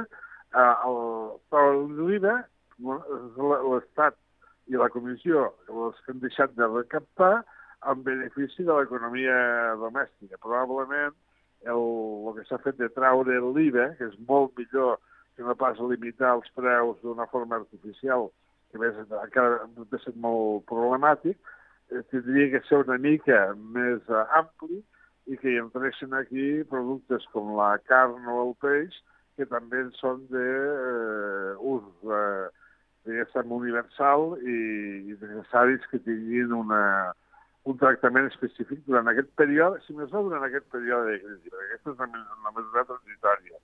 eh, 0.54 0.74
el, 0.88 1.96
l'IVA, 2.08 2.36
l'Estat 2.82 4.18
i 4.70 4.78
la 4.78 4.90
comissió 4.92 5.48
els 5.68 5.98
que 6.04 6.14
han 6.14 6.22
deixat 6.22 6.54
de 6.58 6.68
recaptar 6.70 7.34
en 7.90 8.02
benefici 8.06 8.64
de 8.64 8.74
l'economia 8.74 9.36
domèstica. 9.80 10.38
Probablement 10.42 11.14
el, 11.66 11.82
el 12.28 12.36
que 12.36 12.46
s'ha 12.48 12.60
fet 12.62 12.78
de 12.78 12.90
traure 12.94 13.40
l'IVA, 13.54 13.92
que 13.98 14.10
és 14.10 14.20
molt 14.28 14.54
millor 14.58 15.00
que 15.36 15.44
no 15.46 15.56
pas 15.58 15.80
limitar 15.80 16.36
els 16.36 16.48
preus 16.58 17.00
d'una 17.02 17.26
forma 17.32 17.58
artificial, 17.62 18.28
que 18.72 18.78
encara 19.22 19.64
ha 19.66 20.00
ser 20.04 20.14
molt 20.16 20.64
problemàtic, 20.70 21.36
eh, 21.36 21.61
tindria 22.10 22.50
que 22.52 22.62
ser 22.68 22.82
una 22.84 22.98
mica 22.98 23.40
més 23.76 24.02
eh, 24.08 24.24
ampli 24.38 24.80
i 25.30 25.38
que 25.38 25.52
hi 25.52 25.60
entressin 25.60 26.14
aquí 26.18 26.46
productes 26.70 27.26
com 27.34 27.54
la 27.58 27.76
carn 27.90 28.26
o 28.26 28.38
el 28.46 28.54
peix, 28.64 28.96
que 29.36 29.46
també 29.48 29.84
són 29.98 30.24
d'ús 30.32 31.86
de, 32.02 32.18
eh, 32.18 32.50
diguéssim, 33.08 33.54
universal 33.58 34.36
i, 34.42 34.58
i 35.10 35.18
necessaris 35.20 35.86
que 35.90 36.02
tinguin 36.06 36.52
una, 36.54 36.82
un 37.68 37.78
tractament 37.78 38.28
específic 38.30 38.82
durant 38.86 39.10
aquest 39.10 39.30
període, 39.38 39.80
si 39.86 39.94
més 39.98 40.10
no 40.14 40.24
durant 40.26 40.44
aquest 40.46 40.68
període 40.74 41.12
de 41.12 41.22
crisi, 41.22 41.54
perquè 41.54 41.68
aquesta 41.68 41.94
és 41.94 42.04
una, 42.08 42.26
una 42.40 42.54
mesura 42.58 42.86
transitòria. 42.90 43.62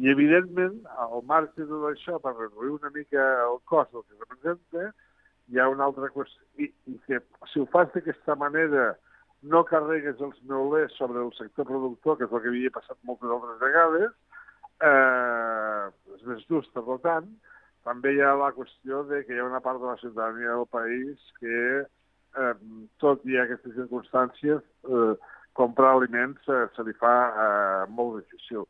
I, 0.00 0.08
evidentment, 0.14 0.76
al 1.04 1.22
marge 1.28 1.58
de 1.58 1.68
tot 1.70 1.86
això, 1.90 2.18
per 2.22 2.36
reduir 2.36 2.76
una 2.76 2.92
mica 2.94 3.26
el 3.44 3.58
cost 3.70 3.92
del 3.94 4.06
que 4.06 4.20
representa, 4.22 4.92
hi 5.50 5.58
ha 5.58 5.68
una 5.68 5.86
altra 5.88 6.10
qüestió, 6.14 6.42
i, 6.62 6.70
i 6.90 6.96
que 7.06 7.20
si 7.52 7.60
ho 7.60 7.66
fas 7.72 7.90
d'aquesta 7.94 8.36
manera 8.38 8.92
no 9.42 9.62
carregues 9.68 10.20
els 10.20 10.40
neulers 10.48 10.96
sobre 10.98 11.22
el 11.24 11.32
sector 11.36 11.66
productor, 11.66 12.18
que 12.18 12.28
és 12.28 12.34
el 12.34 12.42
que 12.42 12.52
havia 12.52 12.74
passat 12.74 12.98
moltes 13.08 13.32
altres 13.36 13.60
vegades, 13.62 14.12
eh, 14.90 15.86
és 16.16 16.26
més 16.28 16.44
just, 16.48 16.72
per 16.76 16.98
tant, 17.04 17.30
també 17.88 18.12
hi 18.14 18.20
ha 18.20 18.34
la 18.36 18.52
qüestió 18.56 19.02
de 19.08 19.22
que 19.24 19.34
hi 19.34 19.40
ha 19.40 19.48
una 19.48 19.62
part 19.64 19.80
de 19.80 19.88
la 19.88 19.98
ciutadania 20.02 20.56
del 20.58 20.68
país 20.70 21.30
que, 21.40 21.60
eh, 22.36 22.54
tot 23.02 23.24
i 23.24 23.38
aquestes 23.40 23.74
circumstàncies, 23.78 24.60
eh, 24.60 25.14
comprar 25.56 25.94
aliments 25.96 26.48
eh, 26.48 26.66
se 26.76 26.84
li 26.84 26.94
fa 27.00 27.14
eh, 27.30 27.86
molt 27.96 28.20
difícil, 28.20 28.68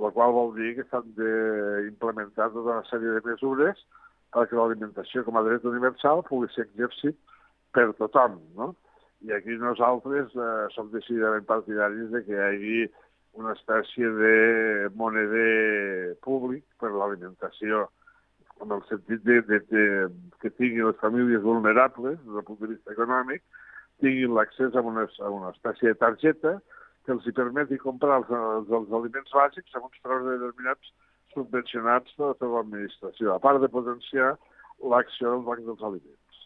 la 0.00 0.12
qual 0.16 0.36
vol 0.36 0.54
dir 0.56 0.74
que 0.76 0.86
s'han 0.90 1.08
d'implementar 1.16 2.52
tota 2.52 2.76
una 2.76 2.84
sèrie 2.92 3.16
de 3.16 3.24
mesures 3.24 3.80
perquè 4.34 4.56
l'alimentació 4.56 5.24
com 5.26 5.38
a 5.38 5.44
dret 5.46 5.66
universal 5.68 6.24
pugui 6.28 6.50
ser 6.54 6.66
exercit 6.68 7.18
per 7.74 7.90
tothom, 7.98 8.38
no? 8.58 8.72
I 9.26 9.34
aquí 9.36 9.56
nosaltres 9.60 10.32
eh, 10.32 10.66
som 10.74 10.90
decididament 10.94 11.46
partidaris 11.48 12.10
de 12.14 12.22
que 12.24 12.36
hi 12.36 12.44
hagi 12.46 12.76
una 13.40 13.52
espècie 13.52 14.08
de 14.16 14.34
moneder 14.96 16.16
públic 16.24 16.64
per 16.80 16.90
l'alimentació 16.94 17.86
en 18.60 18.72
el 18.76 18.82
sentit 18.88 19.22
de, 19.24 19.40
de, 19.48 19.60
de 19.70 19.84
que 20.40 20.50
tinguin 20.56 20.88
les 20.88 20.98
famílies 21.00 21.42
vulnerables, 21.42 22.18
des 22.24 22.34
del 22.34 22.46
punt 22.48 22.60
de 22.60 22.72
vista 22.74 22.92
econòmic, 22.92 23.44
tinguin 24.00 24.34
l'accés 24.36 24.76
a, 24.76 24.82
una, 24.84 25.06
a 25.06 25.30
una 25.30 25.52
espècie 25.54 25.92
de 25.92 26.00
targeta 26.00 26.58
que 27.04 27.14
els 27.14 27.26
hi 27.26 27.32
permeti 27.36 27.78
comprar 27.80 28.20
els, 28.20 28.32
els, 28.40 28.72
els 28.80 28.92
aliments 28.98 29.36
bàsics 29.36 29.76
amb 29.76 29.88
uns 29.88 30.02
preus 30.04 30.26
determinats 30.28 30.92
subvencionats 31.34 32.16
per 32.16 32.30
la 32.30 32.38
seva 32.38 32.64
administració, 32.64 33.34
a 33.34 33.42
part 33.42 33.60
de 33.62 33.70
potenciar 33.72 34.34
l'acció 34.92 35.34
del 35.34 35.44
Banc 35.46 35.66
dels 35.66 35.82
Aliments. 35.82 36.40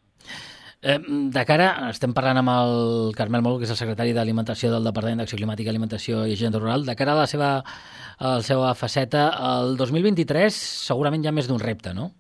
Eh, 0.85 0.99
de 1.33 1.45
cara, 1.49 1.69
estem 1.89 2.13
parlant 2.13 2.43
amb 2.43 2.51
el 2.53 3.15
Carmel 3.17 3.41
Mol, 3.45 3.57
que 3.57 3.65
és 3.65 3.73
el 3.73 3.79
secretari 3.79 4.13
d'Alimentació 4.13 4.69
del 4.73 4.85
Departament 4.85 5.23
d'Acció 5.23 5.39
Climàtica, 5.41 5.73
Alimentació 5.73 6.27
i 6.29 6.35
Agenda 6.35 6.61
Rural. 6.61 6.85
De 6.85 6.97
cara 6.99 7.15
a 7.15 7.23
la 7.23 7.29
seva, 7.31 7.55
a 8.19 8.35
la 8.35 8.43
seva 8.45 8.75
faceta, 8.77 9.31
el 9.55 9.79
2023 9.81 10.59
segurament 10.91 11.25
hi 11.25 11.31
ha 11.31 11.37
més 11.37 11.49
d'un 11.49 11.63
repte, 11.63 11.95
no? 11.97 12.11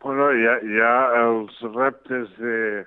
Bueno, 0.00 0.30
hi 0.32 0.46
ha, 0.48 0.56
hi 0.64 0.80
ha 0.80 0.94
els 1.26 1.60
reptes 1.74 2.32
de 2.38 2.86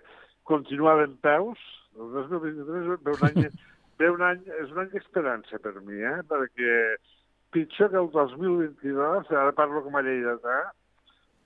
continuar 0.50 0.98
d'en 1.04 1.14
peus. 1.22 1.62
El 2.00 2.10
2023 2.16 2.98
ve 3.06 3.14
un 3.14 3.26
any, 3.30 3.50
ve 4.02 4.10
un 4.10 4.26
any, 4.26 4.42
és 4.64 4.74
un 4.74 4.82
any 4.86 4.94
d'esperança 4.96 5.60
per 5.62 5.76
mi, 5.86 6.02
eh? 6.02 6.18
perquè 6.32 6.78
pitjor 7.52 7.92
que 7.92 8.00
el 8.00 8.10
2022, 8.12 9.32
ara 9.32 9.52
parlo 9.58 9.84
com 9.86 9.98
a 9.98 10.04
lleidatà, 10.06 10.58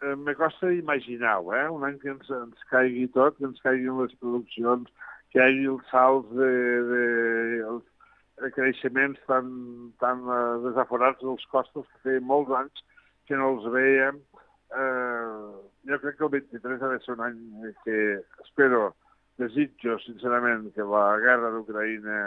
eh, 0.04 0.16
me 0.16 0.36
costa 0.36 0.72
imaginar-ho, 0.74 1.54
eh? 1.56 1.68
un 1.70 1.86
any 1.88 1.98
que 2.00 2.12
ens, 2.14 2.30
ens 2.30 2.70
caigui 2.72 3.08
tot, 3.16 3.38
que 3.38 3.46
ens 3.50 3.62
caiguin 3.66 4.02
les 4.02 4.16
produccions, 4.22 4.90
que 5.34 5.42
hi 5.42 5.44
hagi 5.46 5.68
els 5.74 5.92
salts 5.92 6.32
de, 6.38 6.52
de 6.92 7.04
els 7.74 8.54
creixements 8.56 9.20
tan, 9.30 9.48
tan 10.04 10.24
uh, 10.28 10.60
desaforats 10.66 11.22
dels 11.24 11.46
costos 11.52 11.88
que 11.92 12.04
feia 12.10 12.24
molts 12.24 12.54
anys 12.60 12.84
que 13.28 13.38
no 13.40 13.56
els 13.56 13.68
veiem. 13.74 14.20
Eh, 14.76 15.46
jo 15.90 16.00
crec 16.02 16.18
que 16.18 16.26
el 16.26 16.32
23 16.34 16.82
ha 16.84 16.90
de 16.92 17.00
ser 17.04 17.14
un 17.16 17.24
any 17.26 17.74
que 17.86 17.98
espero 18.44 18.90
desitjo, 19.42 19.98
sincerament, 20.04 20.68
que 20.76 20.86
la 20.88 21.06
guerra 21.24 21.52
d'Ucraïna 21.54 22.20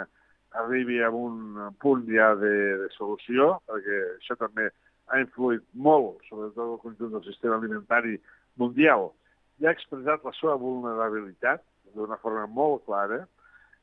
arribi 0.52 1.02
a 1.02 1.10
un 1.10 1.72
punt 1.80 2.06
ja 2.08 2.34
de, 2.40 2.52
de 2.82 2.88
solució, 2.96 3.56
perquè 3.68 3.98
això 4.16 4.36
també 4.40 4.68
ha 5.08 5.20
influït 5.20 5.64
molt, 5.74 6.20
sobretot 6.28 6.74
el 6.74 6.82
conjunt 6.84 7.14
del 7.16 7.24
sistema 7.26 7.56
alimentari 7.56 8.18
mundial, 8.60 9.10
i 9.58 9.66
ha 9.66 9.74
expressat 9.74 10.24
la 10.24 10.34
seva 10.38 10.56
vulnerabilitat 10.60 11.64
d'una 11.96 12.18
forma 12.22 12.46
molt 12.46 12.84
clara, 12.86 13.22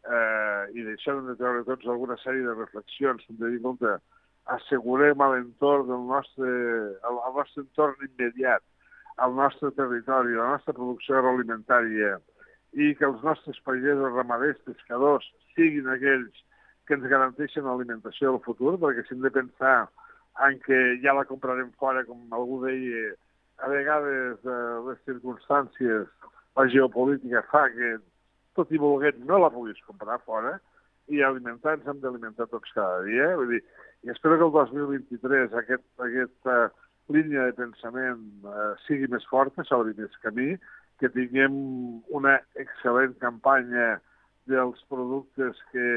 eh, 0.05 0.63
i 0.77 0.85
d'això 0.85 1.15
hem 1.15 1.31
de 1.31 1.37
treure 1.39 1.65
tots 1.67 1.87
alguna 1.89 2.17
sèrie 2.21 2.45
de 2.45 2.53
reflexions, 2.53 3.25
hem 3.29 3.41
de 3.41 3.55
dir, 3.55 3.61
compte, 3.63 3.97
assegurem 4.55 5.21
a 5.21 5.31
l'entorn 5.33 5.89
del 5.89 6.05
nostre, 6.11 6.53
al, 7.09 7.19
al 7.27 7.35
nostre 7.39 7.65
entorn 7.65 8.07
immediat, 8.07 8.63
al 9.17 9.33
nostre 9.33 9.71
territori, 9.77 10.35
la 10.37 10.51
nostra 10.55 10.75
producció 10.77 11.17
agroalimentària, 11.17 12.17
i 12.75 12.91
que 12.99 13.07
els 13.07 13.21
nostres 13.23 13.57
pagesos, 13.65 14.13
ramaders, 14.13 14.59
pescadors, 14.67 15.27
siguin 15.55 15.87
aquells 15.89 16.43
que 16.87 16.97
ens 16.97 17.07
garanteixen 17.11 17.65
l'alimentació 17.67 18.33
del 18.33 18.43
futur, 18.45 18.75
perquè 18.81 19.05
si 19.05 19.15
hem 19.15 19.23
de 19.25 19.33
pensar 19.33 19.77
en 20.47 20.59
què 20.65 20.79
ja 21.03 21.15
la 21.15 21.25
comprarem 21.29 21.71
fora, 21.79 22.03
com 22.07 22.33
algú 22.35 22.61
deia, 22.65 23.13
a 23.63 23.69
vegades 23.71 24.43
eh, 24.43 24.77
les 24.87 25.01
circumstàncies, 25.07 26.07
la 26.55 26.67
geopolítica 26.71 27.43
fa 27.51 27.65
que 27.71 27.95
tot 28.55 28.71
i 28.71 28.79
volguent 28.79 29.21
no 29.27 29.39
la 29.39 29.51
puguis 29.51 29.79
comprar 29.87 30.21
fora 30.27 30.55
i 31.11 31.21
alimentar 31.21 31.75
ens 31.75 31.87
hem 31.87 31.99
d'alimentar 32.03 32.47
tots 32.51 32.71
cada 32.75 33.03
dia. 33.07 33.33
Vull 33.39 33.55
dir, 33.55 33.61
i 34.03 34.11
espero 34.13 34.39
que 34.39 34.47
el 34.47 34.55
2023 34.55 35.55
aquest, 35.61 35.85
aquesta 36.01 36.57
línia 37.13 37.49
de 37.49 37.57
pensament 37.59 38.23
eh, 38.49 38.71
sigui 38.87 39.09
més 39.11 39.27
forta, 39.29 39.63
s'obri 39.67 39.95
més 39.97 40.15
camí, 40.23 40.55
que 40.99 41.11
tinguem 41.11 41.55
una 42.15 42.37
excel·lent 42.61 43.17
campanya 43.21 43.95
dels 44.49 44.79
productes 44.91 45.59
que 45.73 45.87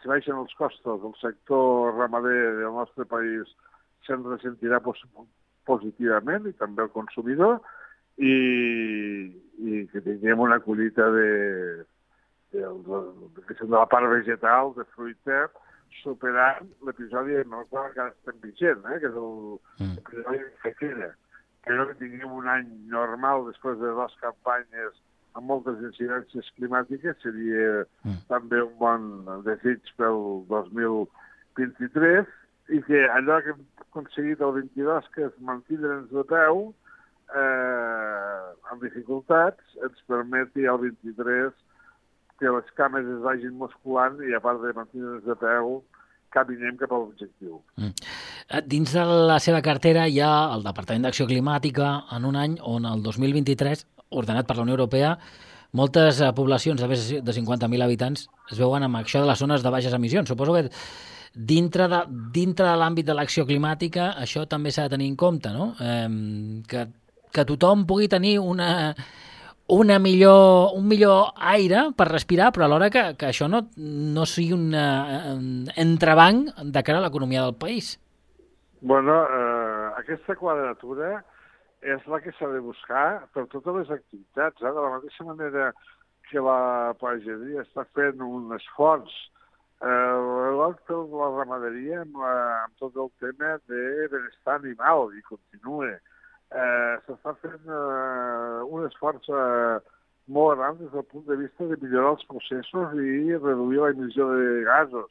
si 0.00 0.08
baixen 0.08 0.38
els 0.40 0.54
costos 0.58 1.02
del 1.02 1.14
sector 1.20 1.94
ramader 1.98 2.56
del 2.60 2.72
nostre 2.76 3.04
país 3.08 3.48
se'n 4.06 4.24
ressentirà 4.24 4.80
pos 4.84 5.02
positivament 5.68 6.48
i 6.48 6.56
també 6.58 6.86
el 6.86 6.92
consumidor 6.94 7.60
i, 8.16 8.34
i 9.60 9.86
que 9.92 10.02
tinguem 10.04 10.40
una 10.40 10.60
collita 10.64 11.08
de, 11.14 11.30
de, 12.52 12.60
de, 12.62 13.02
de, 13.36 13.58
de 13.60 13.74
la 13.74 13.86
part 13.88 14.08
vegetal, 14.12 14.74
de 14.76 14.86
fruita, 14.96 15.46
superant 16.02 16.68
l'episodi 16.86 17.36
de 17.38 17.44
Norta 17.50 17.88
que 17.94 18.06
estem 18.08 18.40
vigent, 18.44 18.84
eh, 18.86 18.98
que 19.02 19.10
és 19.10 19.16
l'episodi 19.16 20.38
mm. 20.38 20.46
de 20.46 20.64
sequera. 20.64 21.10
Crec 21.66 21.90
que 21.90 21.98
tinguem 22.00 22.32
un 22.32 22.48
any 22.48 22.68
normal 22.92 23.44
després 23.50 23.78
de 23.80 23.92
dues 23.92 24.16
campanyes 24.22 25.00
amb 25.38 25.46
moltes 25.46 25.80
incidències 25.86 26.50
climàtiques 26.58 27.18
seria 27.22 27.84
mm. 28.04 28.20
també 28.32 28.62
un 28.64 28.74
bon 28.80 29.08
desig 29.46 29.92
pel 30.00 30.20
2023 30.50 32.28
i 32.76 32.82
que 32.86 33.06
allò 33.14 33.40
que 33.44 33.54
hem 33.54 33.64
aconseguit 33.86 34.42
el 34.46 34.54
22, 34.58 35.08
que 35.14 35.26
és 35.26 35.40
mantindre'ns 35.46 36.10
de 36.14 36.24
peu 36.30 36.62
eh, 37.34 38.44
amb 38.70 38.84
dificultats, 38.84 39.78
ens 39.86 40.06
permeti 40.10 40.66
el 40.70 40.78
23 40.84 41.54
que 42.40 42.52
les 42.56 42.68
cames 42.78 43.04
es 43.04 43.22
vagin 43.24 43.56
musculant 43.60 44.20
i 44.24 44.34
a 44.34 44.40
part 44.42 44.62
de 44.62 44.72
mantindre'ns 44.76 45.26
de 45.26 45.36
peu 45.42 45.80
caminem 46.34 46.76
cap 46.78 46.92
a 46.94 46.98
l'objectiu. 47.00 47.58
Mm. 47.76 47.94
Eh, 48.50 48.62
dins 48.66 48.92
de 48.94 49.04
la 49.30 49.38
seva 49.42 49.60
cartera 49.66 50.06
hi 50.08 50.20
ha 50.22 50.32
el 50.54 50.62
Departament 50.66 51.06
d'Acció 51.06 51.26
Climàtica 51.30 51.90
en 52.16 52.28
un 52.28 52.38
any 52.38 52.56
on 52.62 52.86
el 52.86 53.02
2023 53.02 53.84
ordenat 54.10 54.48
per 54.48 54.56
la 54.58 54.66
Unió 54.66 54.76
Europea, 54.76 55.14
moltes 55.72 56.20
eh, 56.20 56.32
poblacions 56.36 56.80
de 56.80 56.90
més 56.90 57.06
de 57.22 57.36
50.000 57.36 57.86
habitants 57.86 58.26
es 58.50 58.58
veuen 58.58 58.86
amb 58.86 59.00
això 59.00 59.22
de 59.22 59.30
les 59.30 59.38
zones 59.38 59.62
de 59.62 59.72
baixes 59.72 59.94
emissions. 59.94 60.28
Suposo 60.28 60.56
que 60.56 60.68
dintre 61.34 61.86
de, 61.88 62.02
dintre 62.34 62.66
de 62.66 62.76
l'àmbit 62.78 63.06
de 63.06 63.14
l'acció 63.14 63.46
climàtica 63.46 64.10
això 64.18 64.48
també 64.50 64.72
s'ha 64.74 64.88
de 64.88 64.96
tenir 64.96 65.10
en 65.12 65.16
compte, 65.16 65.52
no? 65.54 65.72
Eh, 65.78 66.62
que, 66.68 66.86
que 67.30 67.46
tothom 67.46 67.86
pugui 67.86 68.10
tenir 68.10 68.38
una, 68.42 68.94
una 69.70 69.98
millor, 70.02 70.74
un 70.74 70.86
millor 70.90 71.32
aire 71.54 71.90
per 71.96 72.10
respirar, 72.10 72.50
però 72.52 72.66
alhora 72.66 72.90
que, 72.90 73.04
que 73.16 73.30
això 73.30 73.46
no, 73.48 73.62
no 73.78 74.26
sigui 74.26 74.52
un 74.56 74.74
uh, 74.74 75.38
entrebanc 75.78 76.50
de 76.58 76.82
cara 76.82 76.98
a 76.98 77.04
l'economia 77.06 77.44
del 77.46 77.54
país. 77.54 77.94
Bueno, 78.80 79.22
eh, 79.28 79.90
aquesta 80.00 80.34
quadratura 80.36 81.20
és 81.82 82.06
la 82.06 82.20
que 82.20 82.32
s'ha 82.36 82.48
de 82.52 82.60
buscar 82.60 83.26
per 83.34 83.46
totes 83.52 83.76
les 83.76 83.90
activitats. 83.90 84.60
Eh? 84.60 84.72
De 84.72 84.80
la 84.80 84.94
mateixa 84.96 85.24
manera 85.24 85.72
que 86.30 86.42
la 86.44 86.94
pagesia 87.00 87.64
està 87.64 87.86
fent 87.96 88.20
un 88.22 88.52
esforç 88.56 89.12
eh, 89.82 90.16
la 90.60 91.28
ramaderia 91.38 92.02
amb, 92.04 92.18
la, 92.20 92.34
amb 92.66 92.74
tot 92.82 92.96
el 92.96 93.10
tema 93.22 93.56
de 93.70 94.08
benestar 94.12 94.58
animal 94.60 95.10
i 95.16 95.22
continua. 95.28 95.94
Eh, 96.50 96.94
S'està 97.06 97.34
fent 97.40 97.64
eh, 97.64 98.60
un 98.66 98.84
esforç 98.88 99.30
eh, 99.30 99.78
molt 100.30 100.58
gran 100.58 100.76
des 100.78 100.90
del 100.92 101.06
punt 101.10 101.24
de 101.26 101.38
vista 101.40 101.64
de 101.66 101.78
millorar 101.80 102.16
els 102.16 102.26
processos 102.28 102.92
i 102.98 103.38
reduir 103.38 103.80
la 103.80 103.94
emissió 103.94 104.28
de 104.34 104.60
gasos. 104.68 105.08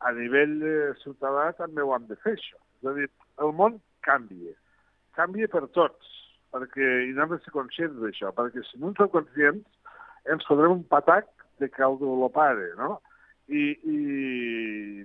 A 0.00 0.14
nivell 0.14 0.56
eh, 0.62 0.94
ciutadà 1.02 1.50
també 1.58 1.84
ho 1.84 1.92
hem 1.94 2.08
de 2.08 2.16
fer, 2.22 2.38
això. 2.38 2.58
És 2.78 2.88
a 2.88 2.94
dir, 2.96 3.10
el 3.44 3.52
món 3.58 3.78
canvia 4.06 4.54
canvia 5.18 5.50
per 5.50 5.66
tots, 5.76 6.14
perquè 6.54 6.88
i 7.08 7.12
n'hem 7.16 7.34
de 7.34 7.40
ser 7.42 7.52
conscients 7.54 7.98
d'això, 8.00 8.32
perquè 8.36 8.64
si 8.68 8.80
no 8.80 8.92
en 8.92 8.96
som 8.98 9.10
conscients 9.12 9.66
ens 10.32 10.46
fotrem 10.48 10.78
un 10.78 10.86
patac 10.88 11.28
de 11.58 11.68
caldo 11.74 12.14
lo 12.20 12.30
pare, 12.32 12.72
no? 12.78 12.98
I, 13.48 13.64
i 13.88 13.98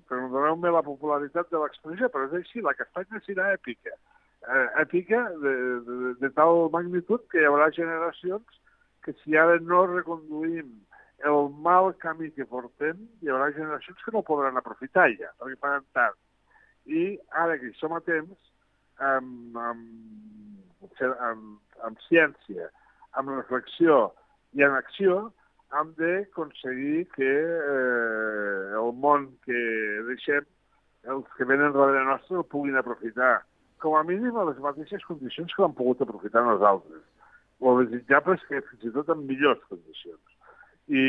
perdoneu-me 0.10 0.72
la 0.76 0.84
popularitat 0.84 1.52
de 1.52 1.62
l'expressió, 1.62 2.10
però 2.12 2.28
és 2.28 2.42
així, 2.42 2.62
la 2.62 2.76
castanya 2.76 3.22
serà 3.24 3.54
èpica. 3.56 3.96
Eh, 4.44 4.66
èpica 4.84 5.22
de, 5.40 5.54
de, 5.88 6.14
de 6.20 6.30
tal 6.36 6.68
magnitud 6.74 7.24
que 7.32 7.40
hi 7.40 7.48
haurà 7.48 7.70
generacions 7.72 8.60
que 9.04 9.14
si 9.22 9.38
ara 9.40 9.56
no 9.64 9.86
reconduïm 9.88 10.74
el 11.24 11.50
mal 11.64 11.94
camí 12.04 12.30
que 12.36 12.48
portem, 12.48 13.00
hi 13.24 13.32
haurà 13.32 13.54
generacions 13.56 14.04
que 14.04 14.12
no 14.12 14.26
podran 14.28 14.60
aprofitar 14.60 15.08
ja, 15.16 15.32
perquè 15.40 15.60
faran 15.64 15.88
tard. 15.96 16.20
I 16.84 17.14
ara 17.44 17.56
que 17.62 17.72
som 17.80 17.96
a 17.96 18.02
temps, 18.04 18.36
amb, 19.00 19.58
amb, 19.58 21.04
amb, 21.20 21.60
amb 21.88 22.04
ciència, 22.08 22.70
amb 23.20 23.34
reflexió 23.34 24.12
i 24.54 24.66
en 24.66 24.76
acció, 24.78 25.32
hem 25.74 25.94
d'aconseguir 25.98 27.08
que 27.16 27.30
eh, 27.30 28.76
el 28.80 28.92
món 29.06 29.32
que 29.46 29.64
deixem, 30.10 30.46
els 31.14 31.26
que 31.38 31.48
venen 31.50 31.74
darrere 31.74 32.06
nostre, 32.08 32.38
el 32.38 32.46
puguin 32.52 32.78
aprofitar, 32.80 33.42
com 33.84 33.98
a 33.98 34.04
mínim 34.08 34.38
a 34.38 34.46
les 34.48 34.62
mateixes 34.64 35.04
condicions 35.08 35.52
que 35.54 35.64
l'han 35.64 35.76
pogut 35.76 36.04
aprofitar 36.06 36.46
nosaltres. 36.46 37.02
O 37.60 37.74
desitjable 37.82 38.38
és 38.38 38.46
que 38.48 38.62
fins 38.70 38.86
i 38.88 38.94
tot 38.96 39.10
en 39.12 39.26
millors 39.28 39.66
condicions. 39.72 40.38
I, 40.88 41.04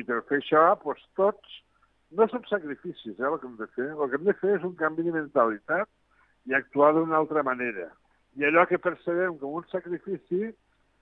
i 0.00 0.04
per 0.08 0.20
fer 0.28 0.42
això, 0.42 0.64
doncs, 0.82 1.06
tots, 1.16 1.56
no 2.18 2.26
són 2.32 2.44
sacrificis, 2.48 3.14
eh, 3.14 3.24
el 3.30 3.38
que 3.38 3.48
hem 3.48 3.56
de 3.60 3.68
fer. 3.76 3.88
El 3.94 4.10
que 4.10 4.18
hem 4.18 4.28
de 4.28 4.36
fer 4.42 4.54
és 4.58 4.66
un 4.66 4.74
canvi 4.80 5.06
de 5.06 5.14
mentalitat 5.14 5.88
i 6.46 6.54
actuar 6.54 6.92
d'una 6.94 7.16
altra 7.16 7.42
manera. 7.42 7.88
I 8.38 8.46
allò 8.46 8.64
que 8.70 8.78
percebem 8.78 9.38
com 9.40 9.58
un 9.58 9.66
sacrifici, 9.72 10.52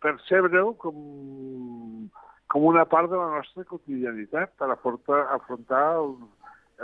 percebre-ho 0.02 0.74
com, 0.80 2.08
com 2.52 2.66
una 2.70 2.86
part 2.86 3.10
de 3.10 3.18
la 3.18 3.28
nostra 3.36 3.64
quotidianitat 3.64 4.54
per 4.56 4.70
afrontar, 4.72 5.26
afrontar 5.34 5.84
els, 6.00 6.24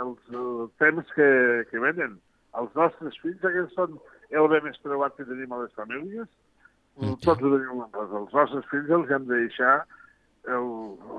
els, 0.03 0.29
els 0.33 0.71
temps 0.83 1.15
que, 1.17 1.29
que 1.71 1.81
venen. 1.81 2.19
Els 2.59 2.75
nostres 2.77 3.17
fills, 3.23 3.41
aquests 3.41 3.73
són 3.79 3.97
el 4.29 4.49
bé 4.51 4.61
més 4.65 4.77
preuat 4.85 5.15
que 5.17 5.25
tenim 5.25 5.53
a 5.53 5.63
les 5.63 5.73
famílies, 5.77 6.29
tots 7.25 7.41
ho 7.41 7.49
tenim 7.49 7.81
en 7.81 7.91
cosa. 7.95 8.19
Els 8.21 8.33
nostres 8.37 8.69
fills 8.69 8.91
els 8.93 9.11
hem 9.13 9.25
de 9.29 9.39
deixar 9.45 9.75
el, 10.45 10.67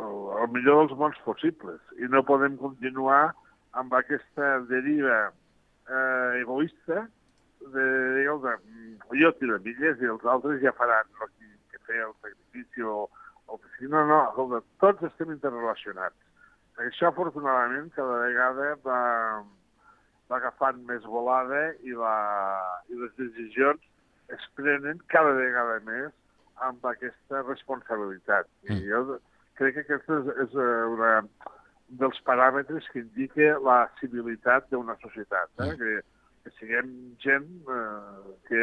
el, 0.04 0.18
el 0.42 0.52
millor 0.54 0.82
dels 0.82 0.98
mons 1.00 1.18
possibles 1.26 1.80
i 1.98 2.10
no 2.12 2.22
podem 2.26 2.58
continuar 2.60 3.32
amb 3.80 3.94
aquesta 3.96 4.58
deriva 4.70 5.18
eh, 5.26 6.42
egoista 6.42 7.06
de, 7.72 7.86
digueu, 8.18 8.40
de, 8.44 8.54
jo 9.20 9.32
tiro 9.40 9.58
milles 9.64 10.02
i 10.02 10.10
els 10.10 10.24
altres 10.34 10.60
ja 10.62 10.74
faran 10.78 11.08
el 11.20 11.32
que, 11.32 11.50
que 11.72 11.82
fer 11.88 12.02
el 12.06 12.14
sacrifici 12.20 12.82
o, 12.82 13.08
o 13.46 13.58
que 13.58 13.72
sigui. 13.74 13.90
No, 13.94 14.04
no, 14.10 14.20
escolta, 14.28 14.62
tots 14.82 15.08
estem 15.10 15.32
interrelacionats. 15.34 16.16
Això, 16.82 17.08
afortunadament, 17.08 17.92
cada 17.94 18.18
vegada 18.24 18.70
va, 18.82 19.00
va 20.30 20.38
agafant 20.40 20.80
més 20.88 21.04
volada 21.06 21.68
i, 21.86 21.94
la, 21.94 22.16
i 22.90 22.98
les 22.98 23.14
decisions 23.20 23.82
es 24.34 24.46
prenen 24.58 25.02
cada 25.12 25.34
vegada 25.36 25.78
més 25.86 26.10
amb 26.66 26.86
aquesta 26.88 27.44
responsabilitat. 27.44 28.50
I 28.66 28.72
mm. 28.74 28.88
jo 28.88 29.20
crec 29.58 29.76
que 29.76 29.84
aquest 29.84 30.10
és, 30.16 30.32
és 30.46 30.56
eh, 30.58 30.72
una 30.96 31.12
dels 32.00 32.18
paràmetres 32.26 32.86
que 32.90 33.04
indica 33.04 33.54
la 33.62 33.84
civilitat 34.00 34.66
d'una 34.72 34.96
societat, 35.02 35.50
eh? 35.60 35.68
Mm. 35.68 35.78
que 35.78 36.13
que 36.44 36.52
siguem 36.60 36.92
gent 37.24 37.48
eh, 37.64 38.36
que 38.48 38.62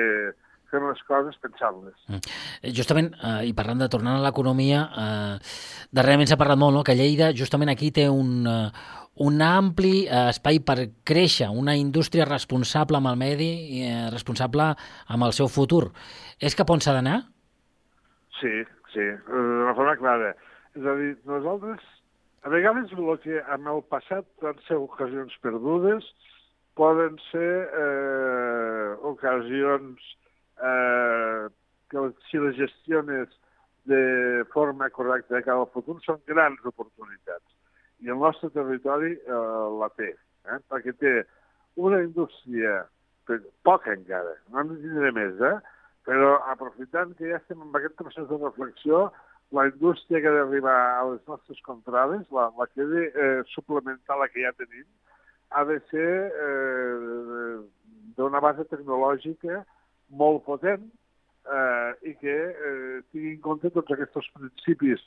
fem 0.72 0.88
les 0.88 1.04
coses 1.10 1.36
pensant-les. 1.44 1.98
Mm. 2.08 2.72
Justament, 2.78 3.12
eh, 3.18 3.50
i 3.50 3.54
parlant 3.58 3.82
de 3.84 3.90
tornar 3.92 4.16
a 4.18 4.24
l'economia, 4.24 4.86
eh, 5.04 5.54
darrerament 5.92 6.30
s'ha 6.30 6.40
parlat 6.40 6.62
molt 6.62 6.78
no? 6.78 6.86
que 6.88 6.96
Lleida 6.96 7.34
justament 7.36 7.74
aquí 7.74 7.92
té 7.92 8.08
un, 8.10 8.46
uh, 8.48 9.02
un 9.20 9.42
ampli 9.44 10.06
eh, 10.06 10.30
espai 10.32 10.62
per 10.66 10.78
créixer, 11.08 11.50
una 11.52 11.76
indústria 11.76 12.26
responsable 12.26 12.98
amb 12.98 13.12
el 13.12 13.20
medi 13.20 13.50
i 13.78 13.84
eh, 13.86 14.08
responsable 14.14 14.72
amb 15.08 15.28
el 15.28 15.36
seu 15.36 15.50
futur. 15.52 15.90
És 16.40 16.56
cap 16.56 16.72
on 16.72 16.82
s'ha 16.82 16.96
d'anar? 16.96 17.20
Sí, 18.40 18.54
sí, 18.94 19.08
d'una 19.28 19.76
forma 19.78 19.98
clara. 20.00 20.32
És 20.74 20.88
a 20.88 20.96
dir, 20.98 21.12
nosaltres, 21.28 21.84
a 22.42 22.50
vegades 22.50 22.94
el 22.96 23.12
que 23.22 23.42
en 23.42 23.68
el 23.68 23.84
passat 23.92 24.26
van 24.42 24.58
ser 24.68 24.80
ocasions 24.80 25.36
perdudes, 25.44 26.08
poden 26.76 27.18
ser 27.30 27.70
eh, 27.76 28.96
ocasions 29.08 30.00
eh, 30.64 31.48
que 31.92 32.12
si 32.30 32.38
les 32.38 32.56
gestiones 32.56 33.30
de 33.86 34.46
forma 34.54 34.90
correcta 34.90 35.36
de 35.36 35.44
cara 35.44 35.66
al 35.66 35.72
futur 35.74 35.98
són 36.06 36.22
grans 36.30 36.62
oportunitats 36.70 37.48
i 38.02 38.10
el 38.10 38.22
nostre 38.22 38.50
territori 38.54 39.14
eh, 39.18 39.42
la 39.82 39.90
té, 39.98 40.14
eh? 40.50 40.60
perquè 40.72 40.94
té 41.02 41.14
una 41.82 42.02
indústria, 42.04 42.82
poca 43.64 43.94
encara, 43.94 44.34
no 44.52 44.64
en 44.64 44.74
tindré 44.82 45.12
més, 45.16 45.38
eh? 45.40 45.58
però 46.08 46.38
aprofitant 46.52 47.14
que 47.18 47.30
ja 47.30 47.38
estem 47.38 47.62
en 47.62 47.78
aquest 47.78 47.98
procés 48.00 48.28
de 48.30 48.40
reflexió, 48.42 49.10
la 49.52 49.68
indústria 49.68 50.22
que 50.22 50.30
ha 50.32 50.34
d'arribar 50.38 50.78
a 50.98 51.04
les 51.12 51.22
nostres 51.28 51.60
contrades, 51.68 52.24
la, 52.32 52.48
la 52.58 52.68
que 52.72 52.82
ha 52.82 52.90
de 52.90 53.06
eh, 53.12 53.42
suplementar 53.54 54.18
la 54.18 54.30
que 54.32 54.46
ja 54.46 54.54
tenim, 54.58 54.88
ha 55.52 55.64
de 55.68 55.78
ser 55.92 56.12
eh, 56.48 57.60
d'una 58.18 58.42
base 58.44 58.66
tecnològica 58.72 59.64
molt 60.22 60.44
potent 60.48 60.84
eh, 61.48 61.92
i 62.12 62.16
que 62.22 62.38
eh, 62.52 63.02
tingui 63.12 63.36
en 63.36 63.42
compte 63.48 63.72
tots 63.76 63.96
aquests 63.96 64.32
principis 64.38 65.04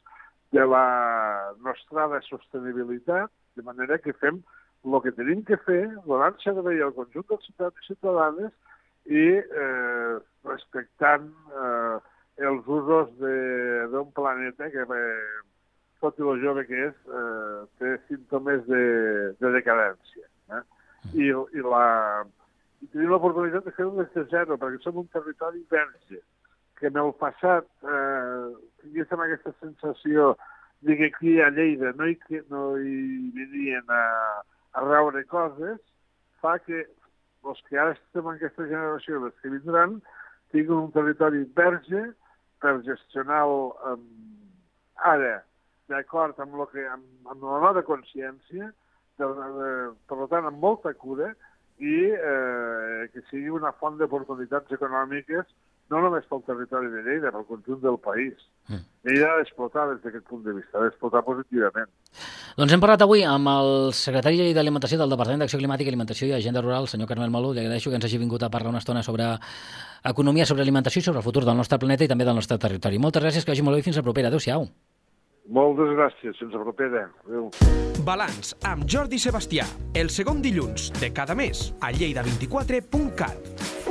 de 0.54 0.66
la 0.70 1.52
nostra 1.66 2.06
de 2.12 2.20
sostenibilitat, 2.28 3.32
de 3.56 3.62
manera 3.66 3.98
que 3.98 4.14
fem 4.20 4.42
el 4.84 5.00
que 5.02 5.14
tenim 5.16 5.40
que 5.48 5.56
fer, 5.64 5.82
donant 6.04 6.36
servei 6.42 6.82
al 6.84 6.92
conjunt 6.96 7.26
dels 7.30 7.46
ciutadans 7.48 7.80
i 7.80 7.88
ciutadanes 7.88 8.52
i 9.08 9.24
eh, 9.40 10.18
respectant 10.44 11.30
eh, 11.62 11.96
els 12.50 12.68
usos 12.68 13.10
d'un 13.20 14.12
planeta 14.14 14.68
que, 14.74 14.84
eh, 14.84 15.42
tot 16.04 16.20
i 16.20 16.28
el 16.28 16.42
jove 16.44 16.66
que 16.68 16.86
és, 16.90 16.94
eh, 17.08 17.58
té 17.80 17.96
símptomes 18.10 18.64
de, 18.68 18.84
de 19.40 19.52
decadència. 19.56 20.28
Eh? 20.50 20.62
I, 21.14 21.28
i, 21.30 21.64
la, 21.64 21.84
i 22.82 22.88
tenim 22.92 23.12
l'oportunitat 23.12 23.66
de 23.66 23.74
fer-ho 23.76 23.94
des 23.98 24.10
de 24.16 24.24
zero, 24.32 24.58
perquè 24.60 24.82
som 24.82 25.00
un 25.02 25.10
territori 25.12 25.62
verge, 25.72 26.20
que 26.78 26.90
en 26.90 26.98
el 27.00 27.12
passat 27.20 27.68
eh, 27.86 28.50
tinguéssim 28.82 29.22
aquesta 29.24 29.54
sensació 29.60 30.34
de 30.84 30.96
que 30.98 31.06
aquí 31.12 31.40
a 31.40 31.50
Lleida 31.50 31.94
no 31.96 32.08
hi, 32.10 32.18
no 32.50 32.64
hi 32.76 33.30
venien 33.36 33.88
a, 33.88 34.04
a 34.74 34.84
raure 34.84 35.24
coses, 35.30 35.78
fa 36.42 36.58
que 36.66 36.84
els 37.44 37.62
que 37.68 37.78
ara 37.78 37.94
estem 37.94 38.26
en 38.26 38.36
aquesta 38.36 38.66
generació, 38.68 39.22
els 39.24 39.40
que 39.40 39.52
vindran, 39.52 39.98
tinguin 40.52 40.86
un 40.86 40.92
territori 40.92 41.44
verge 41.56 42.04
per 42.60 42.78
gestionar-lo 42.86 43.74
um, 43.90 44.04
ara, 45.12 45.38
d'acord 45.92 46.38
amb, 46.40 46.56
lo 46.60 46.66
que, 46.72 46.84
amb, 46.88 47.04
amb 47.32 47.44
la 47.44 47.60
nova 47.64 47.84
consciència, 47.86 48.70
de, 49.18 49.28
de, 49.58 49.68
per 50.10 50.28
tant, 50.32 50.48
amb 50.50 50.62
molta 50.62 50.94
cura, 50.94 51.32
i 51.82 51.94
eh, 52.14 53.06
que 53.12 53.22
sigui 53.30 53.50
una 53.50 53.72
font 53.80 53.96
d'oportunitats 53.98 54.76
econòmiques 54.76 55.48
no 55.92 56.00
només 56.00 56.24
pel 56.30 56.40
territori 56.46 56.88
de 56.92 57.02
Lleida, 57.04 57.32
pel 57.34 57.44
conjunt 57.48 57.80
del 57.82 57.98
país. 58.00 58.38
Mm. 58.70 58.84
Lleida 59.04 59.26
ha 59.30 59.40
d'explotar 59.40 59.84
des 59.90 60.00
d'aquest 60.04 60.24
punt 60.30 60.44
de 60.46 60.54
vista, 60.56 60.78
ha 60.78 60.86
d'explotar 60.86 61.20
positivament. 61.26 61.90
Doncs 62.56 62.72
hem 62.72 62.80
parlat 62.80 63.04
avui 63.04 63.24
amb 63.28 63.50
el 63.50 63.92
secretari 63.98 64.54
d'Alimentació 64.56 65.00
del 65.02 65.12
Departament 65.12 65.44
d'Acció 65.44 65.60
Climàtica, 65.60 65.92
Alimentació 65.92 66.30
i 66.30 66.36
Agenda 66.38 66.62
Rural, 66.64 66.88
senyor 66.88 67.10
Carmel 67.10 67.34
Malú. 67.34 67.52
Li 67.52 67.64
agraeixo 67.66 67.92
que 67.92 68.00
ens 68.00 68.08
hagi 68.08 68.22
vingut 68.22 68.46
a 68.46 68.52
parlar 68.54 68.72
una 68.72 68.80
estona 68.80 69.02
sobre 69.02 69.28
economia, 70.14 70.46
sobre 70.46 70.64
alimentació 70.64 71.02
i 71.02 71.08
sobre 71.10 71.20
el 71.20 71.26
futur 71.26 71.44
del 71.44 71.58
nostre 71.58 71.78
planeta 71.82 72.06
i 72.06 72.08
també 72.08 72.24
del 72.24 72.40
nostre 72.40 72.58
territori. 72.58 73.02
Moltes 73.02 73.22
gràcies, 73.24 73.44
que 73.44 73.52
vagi 73.52 73.66
molt 73.66 73.76
bé 73.76 73.84
i 73.84 73.88
fins 73.90 74.00
la 74.00 74.06
propera. 74.06 74.32
Adéu-siau. 74.32 74.68
Moltes 75.44 75.92
gràcies, 75.92 76.38
fins 76.40 76.54
la 76.56 76.62
propera. 76.64 77.04
Adéu. 77.26 77.50
Balanç 78.04 78.54
amb 78.64 78.88
Jordi 78.88 79.20
Sebastià, 79.20 79.66
el 79.96 80.08
segon 80.12 80.40
dilluns 80.44 80.90
de 81.00 81.12
cada 81.12 81.36
mes 81.36 81.66
a 81.84 81.92
lleida24.cat. 81.92 83.83